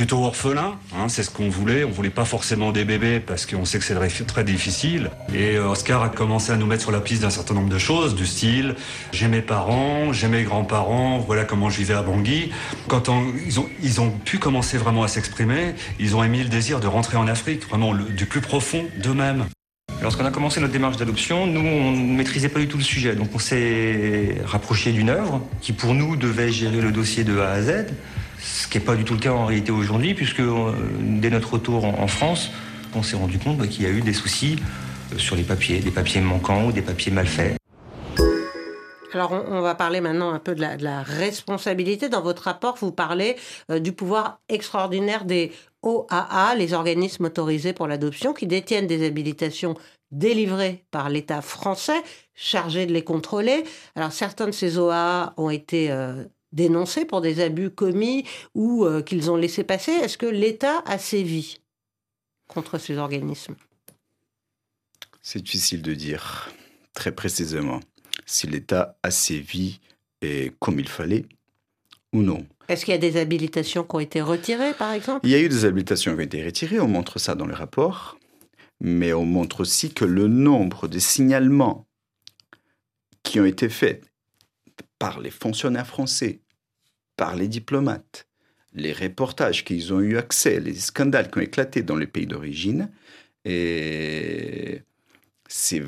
plutôt 0.00 0.24
orphelin, 0.24 0.78
hein, 0.96 1.10
c'est 1.10 1.22
ce 1.22 1.30
qu'on 1.30 1.50
voulait. 1.50 1.84
On 1.84 1.90
voulait 1.90 2.08
pas 2.08 2.24
forcément 2.24 2.72
des 2.72 2.86
bébés 2.86 3.20
parce 3.20 3.44
qu'on 3.44 3.66
sait 3.66 3.78
que 3.78 3.84
c'est 3.84 4.26
très 4.26 4.44
difficile. 4.44 5.10
Et 5.34 5.56
euh, 5.56 5.68
Oscar 5.68 6.02
a 6.02 6.08
commencé 6.08 6.52
à 6.52 6.56
nous 6.56 6.64
mettre 6.64 6.80
sur 6.80 6.90
la 6.90 7.00
piste 7.00 7.20
d'un 7.20 7.28
certain 7.28 7.52
nombre 7.52 7.68
de 7.68 7.76
choses, 7.76 8.14
du 8.14 8.24
style 8.24 8.76
j'ai 9.12 9.28
mes 9.28 9.42
parents, 9.42 10.14
j'ai 10.14 10.28
mes 10.28 10.42
grands-parents, 10.44 11.18
voilà 11.18 11.44
comment 11.44 11.68
je 11.68 11.76
vivais 11.76 11.92
à 11.92 12.00
Bangui. 12.00 12.50
Quand 12.88 13.10
ils, 13.44 13.60
ont, 13.60 13.68
ils 13.82 14.00
ont 14.00 14.10
pu 14.10 14.38
commencer 14.38 14.78
vraiment 14.78 15.02
à 15.02 15.08
s'exprimer, 15.08 15.74
ils 15.98 16.16
ont 16.16 16.24
émis 16.24 16.44
le 16.44 16.48
désir 16.48 16.80
de 16.80 16.86
rentrer 16.86 17.18
en 17.18 17.26
Afrique, 17.26 17.68
vraiment 17.68 17.94
du 17.94 18.24
plus 18.24 18.40
profond 18.40 18.86
d'eux-mêmes. 19.02 19.44
Lorsqu'on 20.00 20.24
a 20.24 20.30
commencé 20.30 20.60
notre 20.60 20.72
démarche 20.72 20.96
d'adoption, 20.96 21.46
nous, 21.46 21.60
on 21.60 21.90
ne 21.90 22.16
maîtrisait 22.16 22.48
pas 22.48 22.60
du 22.60 22.68
tout 22.68 22.78
le 22.78 22.84
sujet. 22.84 23.14
Donc 23.14 23.28
on 23.34 23.38
s'est 23.38 24.36
rapproché 24.46 24.92
d'une 24.92 25.10
œuvre 25.10 25.42
qui, 25.60 25.74
pour 25.74 25.92
nous, 25.92 26.16
devait 26.16 26.50
gérer 26.50 26.80
le 26.80 26.90
dossier 26.90 27.22
de 27.22 27.38
A 27.38 27.50
à 27.50 27.60
Z 27.60 27.84
ce 28.42 28.68
qui 28.68 28.78
n'est 28.78 28.84
pas 28.84 28.96
du 28.96 29.04
tout 29.04 29.14
le 29.14 29.20
cas 29.20 29.32
en 29.32 29.46
réalité 29.46 29.72
aujourd'hui, 29.72 30.14
puisque 30.14 30.40
euh, 30.40 30.72
dès 31.00 31.30
notre 31.30 31.54
retour 31.54 31.84
en, 31.84 32.06
France, 32.06 32.50
on 32.94 33.02
s'est 33.02 33.16
rendu 33.16 33.38
compte 33.38 33.58
bah, 33.58 33.66
qu'il 33.66 33.82
y 33.82 33.86
a 33.86 33.90
eu 33.90 34.00
des 34.00 34.12
soucis 34.12 34.56
euh, 35.12 35.18
sur 35.18 35.36
les 35.36 35.42
papiers, 35.42 35.80
des 35.80 35.90
papiers 35.90 36.20
manquants 36.20 36.66
ou 36.66 36.72
des 36.72 36.82
papiers 36.82 37.12
mal 37.12 37.26
faits. 37.26 37.56
Alors, 39.12 39.32
on, 39.32 39.60
va 39.60 39.74
parler 39.74 40.00
maintenant 40.00 40.30
un 40.30 40.38
peu 40.38 40.54
de 40.54 40.60
la, 40.60 41.02
responsabilité. 41.02 42.08
Dans 42.08 42.22
votre 42.22 42.44
rapport, 42.44 42.76
vous 42.80 42.92
parlez 42.92 43.36
euh, 43.70 43.80
du 43.80 43.92
pouvoir 43.92 44.40
extraordinaire 44.48 45.24
des 45.24 45.50
OAA, 45.82 46.54
les 46.56 46.74
organismes 46.74 47.24
autorisés 47.24 47.72
pour 47.72 47.88
l'adoption, 47.88 48.32
qui 48.32 48.46
détiennent 48.46 48.86
des 48.86 49.04
habilitations 49.04 49.74
délivrées 50.12 50.84
par 50.92 51.08
l'État 51.08 51.42
français, 51.42 52.00
chargés 52.36 52.86
de 52.86 52.92
les 52.92 53.02
contrôler. 53.02 53.64
Alors, 53.96 54.12
certains 54.12 54.46
de 54.46 54.52
ces 54.52 54.78
OAA 54.78 55.34
ont 55.36 55.50
été 55.50 55.90
dénoncés 56.52 57.04
pour 57.04 57.20
des 57.20 57.40
abus 57.40 57.70
commis 57.70 58.24
ou 58.54 58.84
euh, 58.84 59.02
qu'ils 59.02 59.30
ont 59.30 59.36
laissé 59.36 59.64
passer. 59.64 59.92
Est-ce 59.92 60.18
que 60.18 60.26
l'État 60.26 60.82
a 60.86 60.98
sévi 60.98 61.60
contre 62.48 62.78
ces 62.78 62.98
organismes? 62.98 63.56
C'est 65.22 65.42
difficile 65.42 65.82
de 65.82 65.94
dire 65.94 66.50
très 66.94 67.12
précisément 67.12 67.80
si 68.26 68.46
l'État 68.46 68.96
a 69.02 69.10
sévi 69.10 69.80
et 70.22 70.52
comme 70.58 70.80
il 70.80 70.88
fallait. 70.88 71.26
ou 72.12 72.22
non. 72.22 72.44
Est-ce 72.68 72.84
qu'il 72.84 72.92
y 72.92 72.96
a 72.96 73.00
des 73.00 73.16
habilitations 73.16 73.84
qui 73.84 73.94
ont 73.96 74.00
été 74.00 74.20
retirées, 74.20 74.74
par 74.74 74.92
exemple? 74.92 75.26
Il 75.26 75.30
y 75.30 75.34
a 75.34 75.40
eu 75.40 75.48
des 75.48 75.64
habilitations 75.64 76.12
qui 76.12 76.18
ont 76.18 76.22
été 76.22 76.44
retirées, 76.44 76.80
on 76.80 76.88
montre 76.88 77.18
ça 77.18 77.34
dans 77.34 77.46
le 77.46 77.54
rapport, 77.54 78.18
mais 78.80 79.12
on 79.12 79.24
montre 79.24 79.60
aussi 79.60 79.92
que 79.92 80.04
le 80.04 80.26
nombre 80.26 80.88
de 80.88 80.98
signalements 80.98 81.86
qui 83.22 83.40
ont 83.40 83.44
été 83.44 83.68
faits 83.68 84.04
par 85.00 85.18
les 85.18 85.30
fonctionnaires 85.30 85.86
français, 85.88 86.42
par 87.16 87.34
les 87.34 87.48
diplomates, 87.48 88.28
les 88.74 88.92
reportages 88.92 89.64
qu'ils 89.64 89.92
ont 89.92 90.00
eu 90.00 90.16
accès, 90.16 90.60
les 90.60 90.74
scandales 90.74 91.28
qui 91.28 91.38
ont 91.38 91.42
éclaté 91.42 91.82
dans 91.82 91.96
les 91.96 92.06
pays 92.06 92.26
d'origine, 92.26 92.92
et 93.44 94.82
c'est 95.48 95.82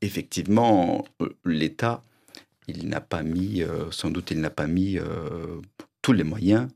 effectivement 0.00 1.04
euh, 1.20 1.36
l'État, 1.44 2.04
il 2.68 2.88
n'a 2.88 3.00
pas 3.00 3.22
mis, 3.22 3.62
euh, 3.62 3.90
sans 3.90 4.10
doute, 4.10 4.30
il 4.30 4.40
n'a 4.40 4.50
pas 4.50 4.68
mis 4.68 4.98
euh, 4.98 5.60
tous 6.00 6.12
les 6.12 6.24
moyens 6.24 6.68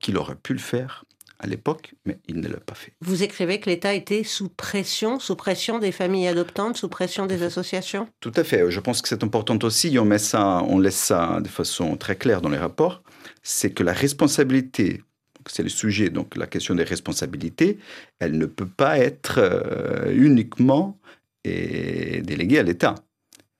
qu'il 0.00 0.18
aurait 0.18 0.36
pu 0.36 0.52
le 0.52 0.58
faire 0.60 1.04
à 1.44 1.46
l'époque, 1.46 1.94
mais 2.06 2.18
il 2.26 2.40
ne 2.40 2.48
l'a 2.48 2.58
pas 2.58 2.74
fait. 2.74 2.94
Vous 3.02 3.22
écrivez 3.22 3.60
que 3.60 3.68
l'État 3.68 3.92
était 3.92 4.24
sous 4.24 4.48
pression, 4.48 5.20
sous 5.20 5.36
pression 5.36 5.78
des 5.78 5.92
familles 5.92 6.26
adoptantes, 6.26 6.78
sous 6.78 6.88
pression 6.88 7.26
des 7.26 7.42
associations? 7.42 8.08
Tout 8.20 8.32
à 8.34 8.44
fait. 8.44 8.70
Je 8.70 8.80
pense 8.80 9.02
que 9.02 9.08
c'est 9.08 9.22
important 9.22 9.58
aussi, 9.62 9.98
on, 9.98 10.06
met 10.06 10.18
ça, 10.18 10.62
on 10.66 10.78
laisse 10.78 10.96
ça 10.96 11.40
de 11.42 11.48
façon 11.48 11.96
très 11.96 12.16
claire 12.16 12.40
dans 12.40 12.48
les 12.48 12.58
rapports, 12.58 13.02
c'est 13.42 13.72
que 13.72 13.82
la 13.82 13.92
responsabilité, 13.92 15.02
c'est 15.46 15.62
le 15.62 15.68
sujet, 15.68 16.08
donc 16.08 16.34
la 16.34 16.46
question 16.46 16.74
des 16.74 16.82
responsabilités, 16.84 17.78
elle 18.18 18.38
ne 18.38 18.46
peut 18.46 18.68
pas 18.68 18.98
être 18.98 19.38
euh, 19.38 20.10
uniquement 20.14 20.98
et 21.44 22.22
déléguée 22.22 22.58
à 22.58 22.62
l'État. 22.62 22.94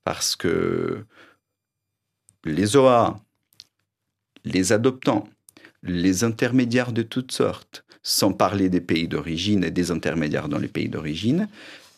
Parce 0.04 0.36
que 0.36 1.04
les 2.44 2.76
OA, 2.76 3.20
les 4.44 4.72
adoptants, 4.72 5.28
les 5.84 6.24
intermédiaires 6.24 6.92
de 6.92 7.02
toutes 7.02 7.32
sortes, 7.32 7.84
sans 8.02 8.32
parler 8.32 8.68
des 8.68 8.80
pays 8.80 9.08
d'origine 9.08 9.64
et 9.64 9.70
des 9.70 9.90
intermédiaires 9.90 10.48
dans 10.48 10.58
les 10.58 10.68
pays 10.68 10.88
d'origine, 10.88 11.48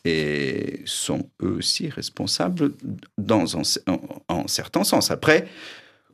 et 0.04 0.82
sont 0.84 1.28
eux 1.42 1.56
aussi 1.58 1.88
responsables 1.88 2.72
dans 3.18 3.56
un, 3.56 3.62
en, 3.88 4.00
en 4.28 4.46
certain 4.46 4.84
sens. 4.84 5.10
Après, 5.10 5.48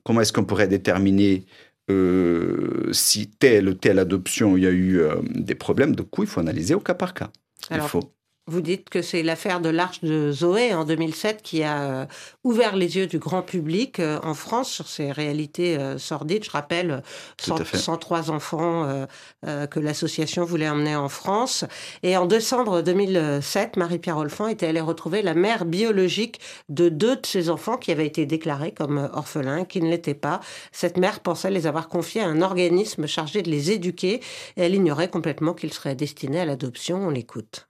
comment 0.02 0.22
est-ce 0.22 0.32
qu'on 0.32 0.44
pourrait 0.44 0.68
déterminer 0.68 1.44
euh, 1.90 2.90
si 2.92 3.28
telle 3.28 3.68
ou 3.68 3.74
telle 3.74 3.98
adoption 3.98 4.56
il 4.56 4.62
y 4.62 4.66
a 4.66 4.70
eu 4.70 5.00
euh, 5.00 5.16
des 5.34 5.54
problèmes? 5.54 5.94
Du 5.94 6.04
coup, 6.04 6.22
il 6.22 6.28
faut 6.28 6.40
analyser 6.40 6.74
au 6.74 6.80
cas 6.80 6.94
par 6.94 7.12
cas. 7.12 7.30
Alors, 7.68 7.86
il 7.86 7.88
faut 7.88 8.12
Vous 8.48 8.60
dites 8.60 8.90
que 8.90 9.02
c'est 9.02 9.22
l'affaire 9.22 9.60
de 9.60 9.68
l'Arche 9.68 10.00
de 10.00 10.32
Zoé 10.32 10.74
en 10.74 10.84
2007 10.84 11.42
qui 11.42 11.62
a 11.62 11.82
euh, 11.82 12.06
ouvert 12.42 12.74
les 12.74 12.96
yeux 12.96 13.06
du 13.06 13.20
grand 13.20 13.42
public 13.42 14.00
euh, 14.00 14.18
en 14.24 14.34
France 14.34 14.68
sur 14.68 14.88
ces 14.88 15.12
réalités 15.12 15.78
euh, 15.78 15.96
sordides. 15.96 16.42
Je 16.42 16.50
rappelle 16.50 17.04
Tout 17.36 17.52
à 17.52 17.64
fait. 17.64 17.78
103 17.78 18.32
enfants 18.32 19.06
que 19.42 19.78
l'association 19.78 20.44
voulait 20.44 20.68
emmener 20.68 20.96
en 20.96 21.08
France. 21.08 21.64
Et 22.02 22.16
en 22.16 22.26
décembre 22.26 22.82
2007, 22.82 23.76
Marie-Pierre 23.76 24.18
Olfan 24.18 24.48
était 24.48 24.66
allée 24.66 24.80
retrouver 24.80 25.22
la 25.22 25.34
mère 25.34 25.64
biologique 25.64 26.40
de 26.68 26.88
deux 26.88 27.16
de 27.16 27.26
ses 27.26 27.48
enfants 27.48 27.76
qui 27.76 27.92
avaient 27.92 28.06
été 28.06 28.26
déclarés 28.26 28.72
comme 28.72 29.08
orphelins, 29.12 29.64
qui 29.64 29.80
ne 29.80 29.88
l'étaient 29.88 30.14
pas. 30.14 30.40
Cette 30.72 30.96
mère 30.96 31.20
pensait 31.20 31.50
les 31.50 31.68
avoir 31.68 31.88
confiés 31.88 32.22
à 32.22 32.26
un 32.26 32.42
organisme 32.42 33.06
chargé 33.06 33.42
de 33.42 33.50
les 33.50 33.70
éduquer 33.70 34.14
et 34.56 34.62
elle 34.62 34.74
ignorait 34.74 35.10
complètement 35.10 35.54
qu'ils 35.54 35.72
seraient 35.72 35.94
destinés 35.94 36.40
à 36.40 36.44
l'adoption. 36.44 37.06
On 37.06 37.10
l'écoute. 37.10 37.68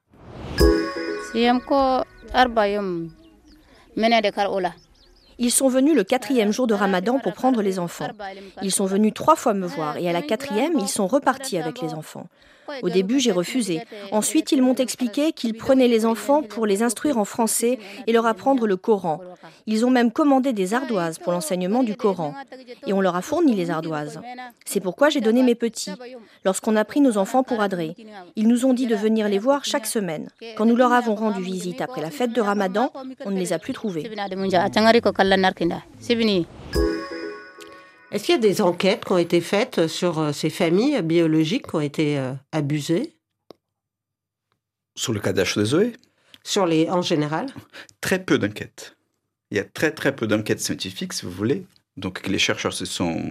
Ils 5.39 5.51
sont 5.51 5.69
venus 5.69 5.95
le 5.95 6.05
quatrième 6.05 6.53
jour 6.53 6.67
de 6.67 6.75
Ramadan 6.75 7.19
pour 7.19 7.33
prendre 7.33 7.63
les 7.63 7.79
enfants. 7.79 8.09
Ils 8.63 8.71
sont 8.71 8.87
venus 8.87 9.15
trois 9.15 9.37
fois 9.37 9.55
me 9.55 9.67
voir 9.67 9.97
et 9.97 10.09
à 10.09 10.13
la 10.13 10.23
quatrième, 10.23 10.79
ils 10.79 10.89
sont 10.89 11.07
repartis 11.07 11.59
avec 11.59 11.81
les 11.81 11.95
enfants. 11.95 12.27
Au 12.83 12.89
début, 12.89 13.21
j'ai 13.21 13.33
refusé. 13.33 13.83
Ensuite, 14.11 14.53
ils 14.53 14.63
m'ont 14.63 14.75
expliqué 14.75 15.33
qu'ils 15.33 15.55
prenaient 15.55 15.89
les 15.89 16.07
enfants 16.07 16.43
pour 16.43 16.67
les 16.67 16.83
instruire 16.83 17.19
en 17.19 17.25
français 17.25 17.79
et 18.07 18.13
leur 18.13 18.27
apprendre 18.27 18.67
le 18.67 18.77
Coran. 18.77 19.21
Ils 19.67 19.85
ont 19.85 19.91
même 19.91 20.13
commandé 20.13 20.53
des 20.53 20.75
ardoises 20.75 21.19
pour 21.19 21.33
l'enseignement 21.33 21.83
du 21.83 21.97
Coran. 21.97 22.35
Et 22.87 22.93
on 22.93 23.01
leur 23.01 23.17
a 23.17 23.23
fourni 23.23 23.55
les 23.55 23.71
ardoises. 23.71 24.21
C'est 24.65 24.81
pourquoi 24.81 25.09
j'ai 25.09 25.21
donné 25.21 25.43
mes 25.43 25.55
petits. 25.55 25.93
Lorsqu'on 26.45 26.77
a 26.77 26.85
pris 26.85 27.01
nos 27.01 27.19
enfants 27.19 27.43
pour 27.43 27.61
Adré, 27.61 27.95
ils 28.37 28.49
nous 28.49 28.67
ont 28.67 28.75
dit 28.75 28.87
de 28.87 28.97
venir 28.97 29.29
les 29.29 29.39
voir 29.39 29.65
chaque 29.65 29.87
semaine. 29.87 30.29
Quand 30.57 30.65
nous 30.67 30.77
leur 30.77 30.93
avons 30.93 31.15
rendu 31.15 31.43
visite 31.43 31.81
après 31.81 32.01
la 32.01 32.11
fête 32.11 32.33
de 32.33 32.41
Ramadan, 32.41 32.91
on 33.25 33.31
ne 33.31 33.39
les 33.39 33.53
a 33.53 33.59
plus 33.59 33.73
trouvés. 33.73 34.11
Est-ce 38.13 38.25
qu'il 38.25 38.35
y 38.35 38.39
a 38.39 38.41
des 38.41 38.61
enquêtes 38.61 39.05
qui 39.07 39.13
ont 39.13 39.19
été 39.19 39.41
faites 39.41 39.87
sur 39.87 40.19
euh, 40.19 40.33
ces 40.33 40.51
familles 40.51 41.01
biologiques 41.03 41.69
qui 41.69 41.75
ont 41.77 41.81
été 41.81 42.19
euh, 42.19 42.35
abusées? 42.53 43.15
Sur 44.95 45.15
le 45.15 45.21
cas 45.21 45.33
d'H 45.33 45.57
de 45.57 45.65
Zoé, 45.65 45.93
sur 46.45 46.67
les, 46.67 46.91
en 46.91 47.01
général? 47.01 47.47
Très 48.03 48.23
peu 48.23 48.39
d'enquêtes. 48.39 48.97
Il 49.51 49.57
y 49.57 49.61
a 49.61 49.65
très 49.65 49.93
très 49.93 50.15
peu 50.15 50.27
d'enquêtes 50.27 50.61
scientifiques, 50.61 51.15
si 51.15 51.25
vous 51.25 51.33
voulez. 51.33 51.65
Donc 51.97 52.27
les 52.27 52.39
chercheurs 52.39 52.73
se 52.75 52.85
sont, 52.85 53.23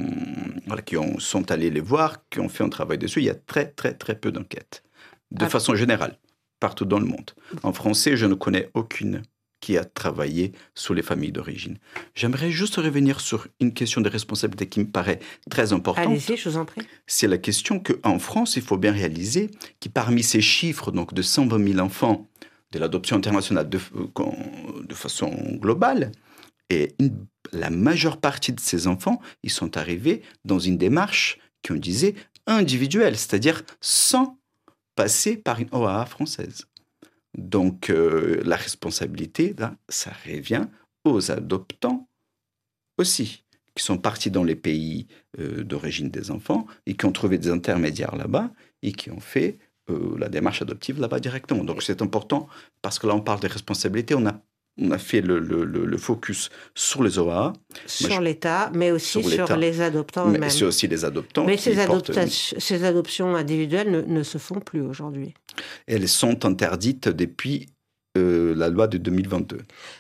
voilà, 0.65 0.82
qui 0.82 0.98
ont, 0.98 1.20
sont 1.20 1.52
allés 1.52 1.70
les 1.70 1.80
voir, 1.82 2.28
qui 2.30 2.39
ont 2.39 2.50
fait 2.50 2.63
un 2.63 2.70
travail 2.70 2.98
dessus. 2.98 3.20
Il 3.20 3.26
y 3.26 3.30
a 3.30 3.36
très 3.36 3.67
très 3.67 3.94
très 3.94 4.15
peu 4.15 4.32
d'enquêtes, 4.32 4.84
de 5.32 5.46
Ah. 5.46 5.50
façon 5.50 5.76
générale, 5.76 6.17
partout 6.60 6.86
dans 6.86 7.00
le 7.00 7.06
monde. 7.06 7.32
En 7.63 7.74
français, 7.74 8.17
je 8.17 8.26
ne 8.26 8.34
connais 8.36 8.70
aucune 8.74 9.22
qui 9.62 9.78
a 9.78 9.86
travaillé 9.86 10.52
sur 10.76 10.93
les 10.93 11.02
familles 11.04 11.32
d'origine. 11.32 11.78
J'aimerais 12.15 12.52
juste 12.52 12.76
revenir 12.76 13.21
sur 13.21 13.47
une 13.62 13.74
question 13.74 14.02
de 14.02 14.10
responsabilité 14.10 14.67
qui 14.67 14.82
me 14.82 14.88
paraît 14.91 15.19
très 15.50 15.71
importante 15.71 16.06
Allez-y, 16.06 16.36
je 16.36 16.50
vous 16.50 16.58
en 16.58 16.65
prie. 16.65 16.82
c'est 17.08 17.28
la 17.28 17.38
question 17.38 17.80
qu'en 17.80 18.19
France, 18.19 18.58
il 18.58 18.62
faut 18.63 18.78
bien 18.78 18.91
réaliser 18.91 19.50
que 19.80 19.88
parmi 19.88 20.24
ces 20.24 20.41
chiffres 20.41 20.91
donc 20.91 21.13
de 21.13 21.21
120 21.21 21.74
000 21.74 21.80
enfants 21.80 22.28
de 22.71 22.80
l'adoption 22.80 23.15
internationale 23.17 23.69
de, 23.69 23.80
euh, 23.95 24.84
de 24.84 24.93
façon 24.95 25.30
globale, 25.60 26.12
et 26.69 26.95
une- 27.00 27.26
la 27.52 27.69
majeure 27.69 28.17
partie 28.19 28.54
de 28.54 28.60
ces 28.60 28.88
enfants, 28.88 29.19
ils 29.43 29.50
sont 29.52 29.78
arrivés 29.78 30.21
dans 30.45 30.58
une 30.60 30.78
démarche 30.78 31.38
qu'on 31.67 31.76
disait 31.76 32.15
individuelle, 32.47 33.17
c'est-à-dire 33.17 33.62
sans 33.82 34.39
passer 34.95 35.36
par 35.38 35.60
une 35.60 35.67
OAA 35.71 36.06
française. 36.06 36.65
Donc 37.38 37.89
euh, 37.89 38.41
la 38.44 38.56
responsabilité, 38.56 39.56
là, 39.58 39.76
ça 39.89 40.12
revient 40.26 40.67
aux 41.06 41.32
adoptants 41.32 42.08
aussi, 42.98 43.46
qui 43.76 43.84
sont 43.84 43.98
partis 43.98 44.32
dans 44.32 44.44
les 44.44 44.56
pays 44.56 45.08
euh, 45.39 45.63
d'origine 45.63 46.10
des 46.10 46.30
enfants 46.30 46.67
et 46.86 46.96
qui 46.96 47.06
ont 47.06 47.12
trouvé 47.12 47.38
des 47.38 47.50
intermédiaires 47.50 48.15
là-bas 48.15 48.52
et 48.82 48.91
qui 48.91 49.12
ont 49.12 49.20
fait 49.20 49.60
euh, 49.89 50.15
la 50.17 50.30
démarche 50.30 50.62
adoptive 50.62 51.00
là-bas 51.00 51.20
directement. 51.20 51.63
Donc 51.63 51.82
c'est 51.84 52.02
important 52.02 52.48
parce 52.82 53.00
que 53.00 53.08
là 53.08 53.15
on 53.15 53.22
parle 53.22 53.39
des 53.39 53.48
responsabilités, 53.48 54.13
on 54.13 54.26
a, 54.26 54.41
on 54.80 54.92
a 54.92 54.98
fait 54.98 55.22
le, 55.22 55.40
le- 55.40 55.64
le- 55.66 55.86
le 55.86 55.98
focus 55.98 56.50
sur 56.76 57.04
les 57.04 57.20
OAA, 57.20 57.54
Sur 57.86 58.12
je- 58.12 58.22
l'État, 58.22 58.72
mais 58.74 58.92
aussi 58.92 59.22
sur 59.24 59.56
les 59.58 59.82
adoptants 59.82 60.28
mais 60.28 60.38
eux-mêmes. 60.38 60.50
c'est 60.50 60.64
aussi 60.66 60.88
les 60.88 61.04
adoptants. 61.06 61.46
Mais 61.46 61.58
ces, 61.58 61.76
portent- 61.86 62.10
adopta- 62.12 62.60
ces 62.60 62.84
adoptions 62.84 63.36
individuelles 63.36 63.92
ne, 63.92 64.02
ne 64.02 64.24
se 64.24 64.38
font 64.38 64.60
plus 64.60 64.82
aujourd'hui. 64.82 65.34
Elles 65.88 66.08
sont 66.08 66.46
interdites 66.46 67.10
depuis 67.10 67.68
euh, 68.18 68.54
la 68.56 68.68
loi 68.70 68.88
de 68.88 68.98
2022. 68.98 69.60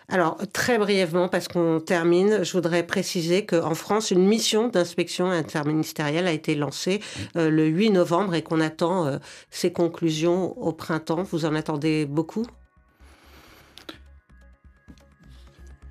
Alors, 0.09 0.37
très 0.51 0.77
brièvement, 0.77 1.29
parce 1.29 1.47
qu'on 1.47 1.79
termine, 1.79 2.43
je 2.43 2.51
voudrais 2.51 2.85
préciser 2.85 3.45
qu'en 3.45 3.73
France, 3.73 4.11
une 4.11 4.25
mission 4.27 4.67
d'inspection 4.67 5.29
interministérielle 5.31 6.27
a 6.27 6.33
été 6.33 6.55
lancée 6.55 6.99
euh, 7.37 7.49
le 7.49 7.67
8 7.67 7.91
novembre 7.91 8.33
et 8.35 8.41
qu'on 8.41 8.59
attend 8.59 9.07
euh, 9.07 9.17
ses 9.49 9.71
conclusions 9.71 10.57
au 10.61 10.73
printemps. 10.73 11.23
Vous 11.23 11.45
en 11.45 11.55
attendez 11.55 12.05
beaucoup? 12.05 12.45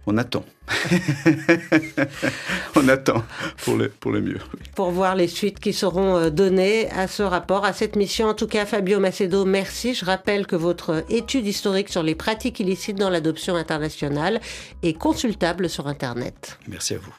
On 0.06 0.16
attend. 0.16 0.44
on 2.76 2.88
attend 2.88 3.22
pour 3.64 3.76
le, 3.76 3.88
pour 3.88 4.12
le 4.12 4.20
mieux. 4.20 4.38
pour 4.74 4.90
voir 4.90 5.14
les 5.14 5.28
suites 5.28 5.60
qui 5.60 5.72
seront 5.72 6.16
euh, 6.16 6.30
données 6.30 6.88
à 6.90 7.06
ce 7.06 7.22
rapport, 7.22 7.64
à 7.64 7.72
cette 7.72 7.96
mission. 7.96 8.28
En 8.28 8.34
tout 8.34 8.46
cas, 8.46 8.66
Fabio 8.66 8.98
Macedo, 8.98 9.44
merci. 9.44 9.94
Je 9.94 10.04
rappelle 10.04 10.46
que 10.46 10.56
votre 10.56 11.04
étude 11.10 11.46
historique 11.46 11.90
sur 11.90 12.02
les 12.02 12.14
pratiques 12.14 12.60
illicites 12.60 12.98
dans 12.98 13.10
l'adoption 13.10 13.56
internationale 13.56 14.40
est 14.82 14.94
consultable 14.94 15.68
sur 15.68 15.86
Internet. 15.86 16.58
Merci 16.66 16.94
à 16.94 16.98
vous. 16.98 17.14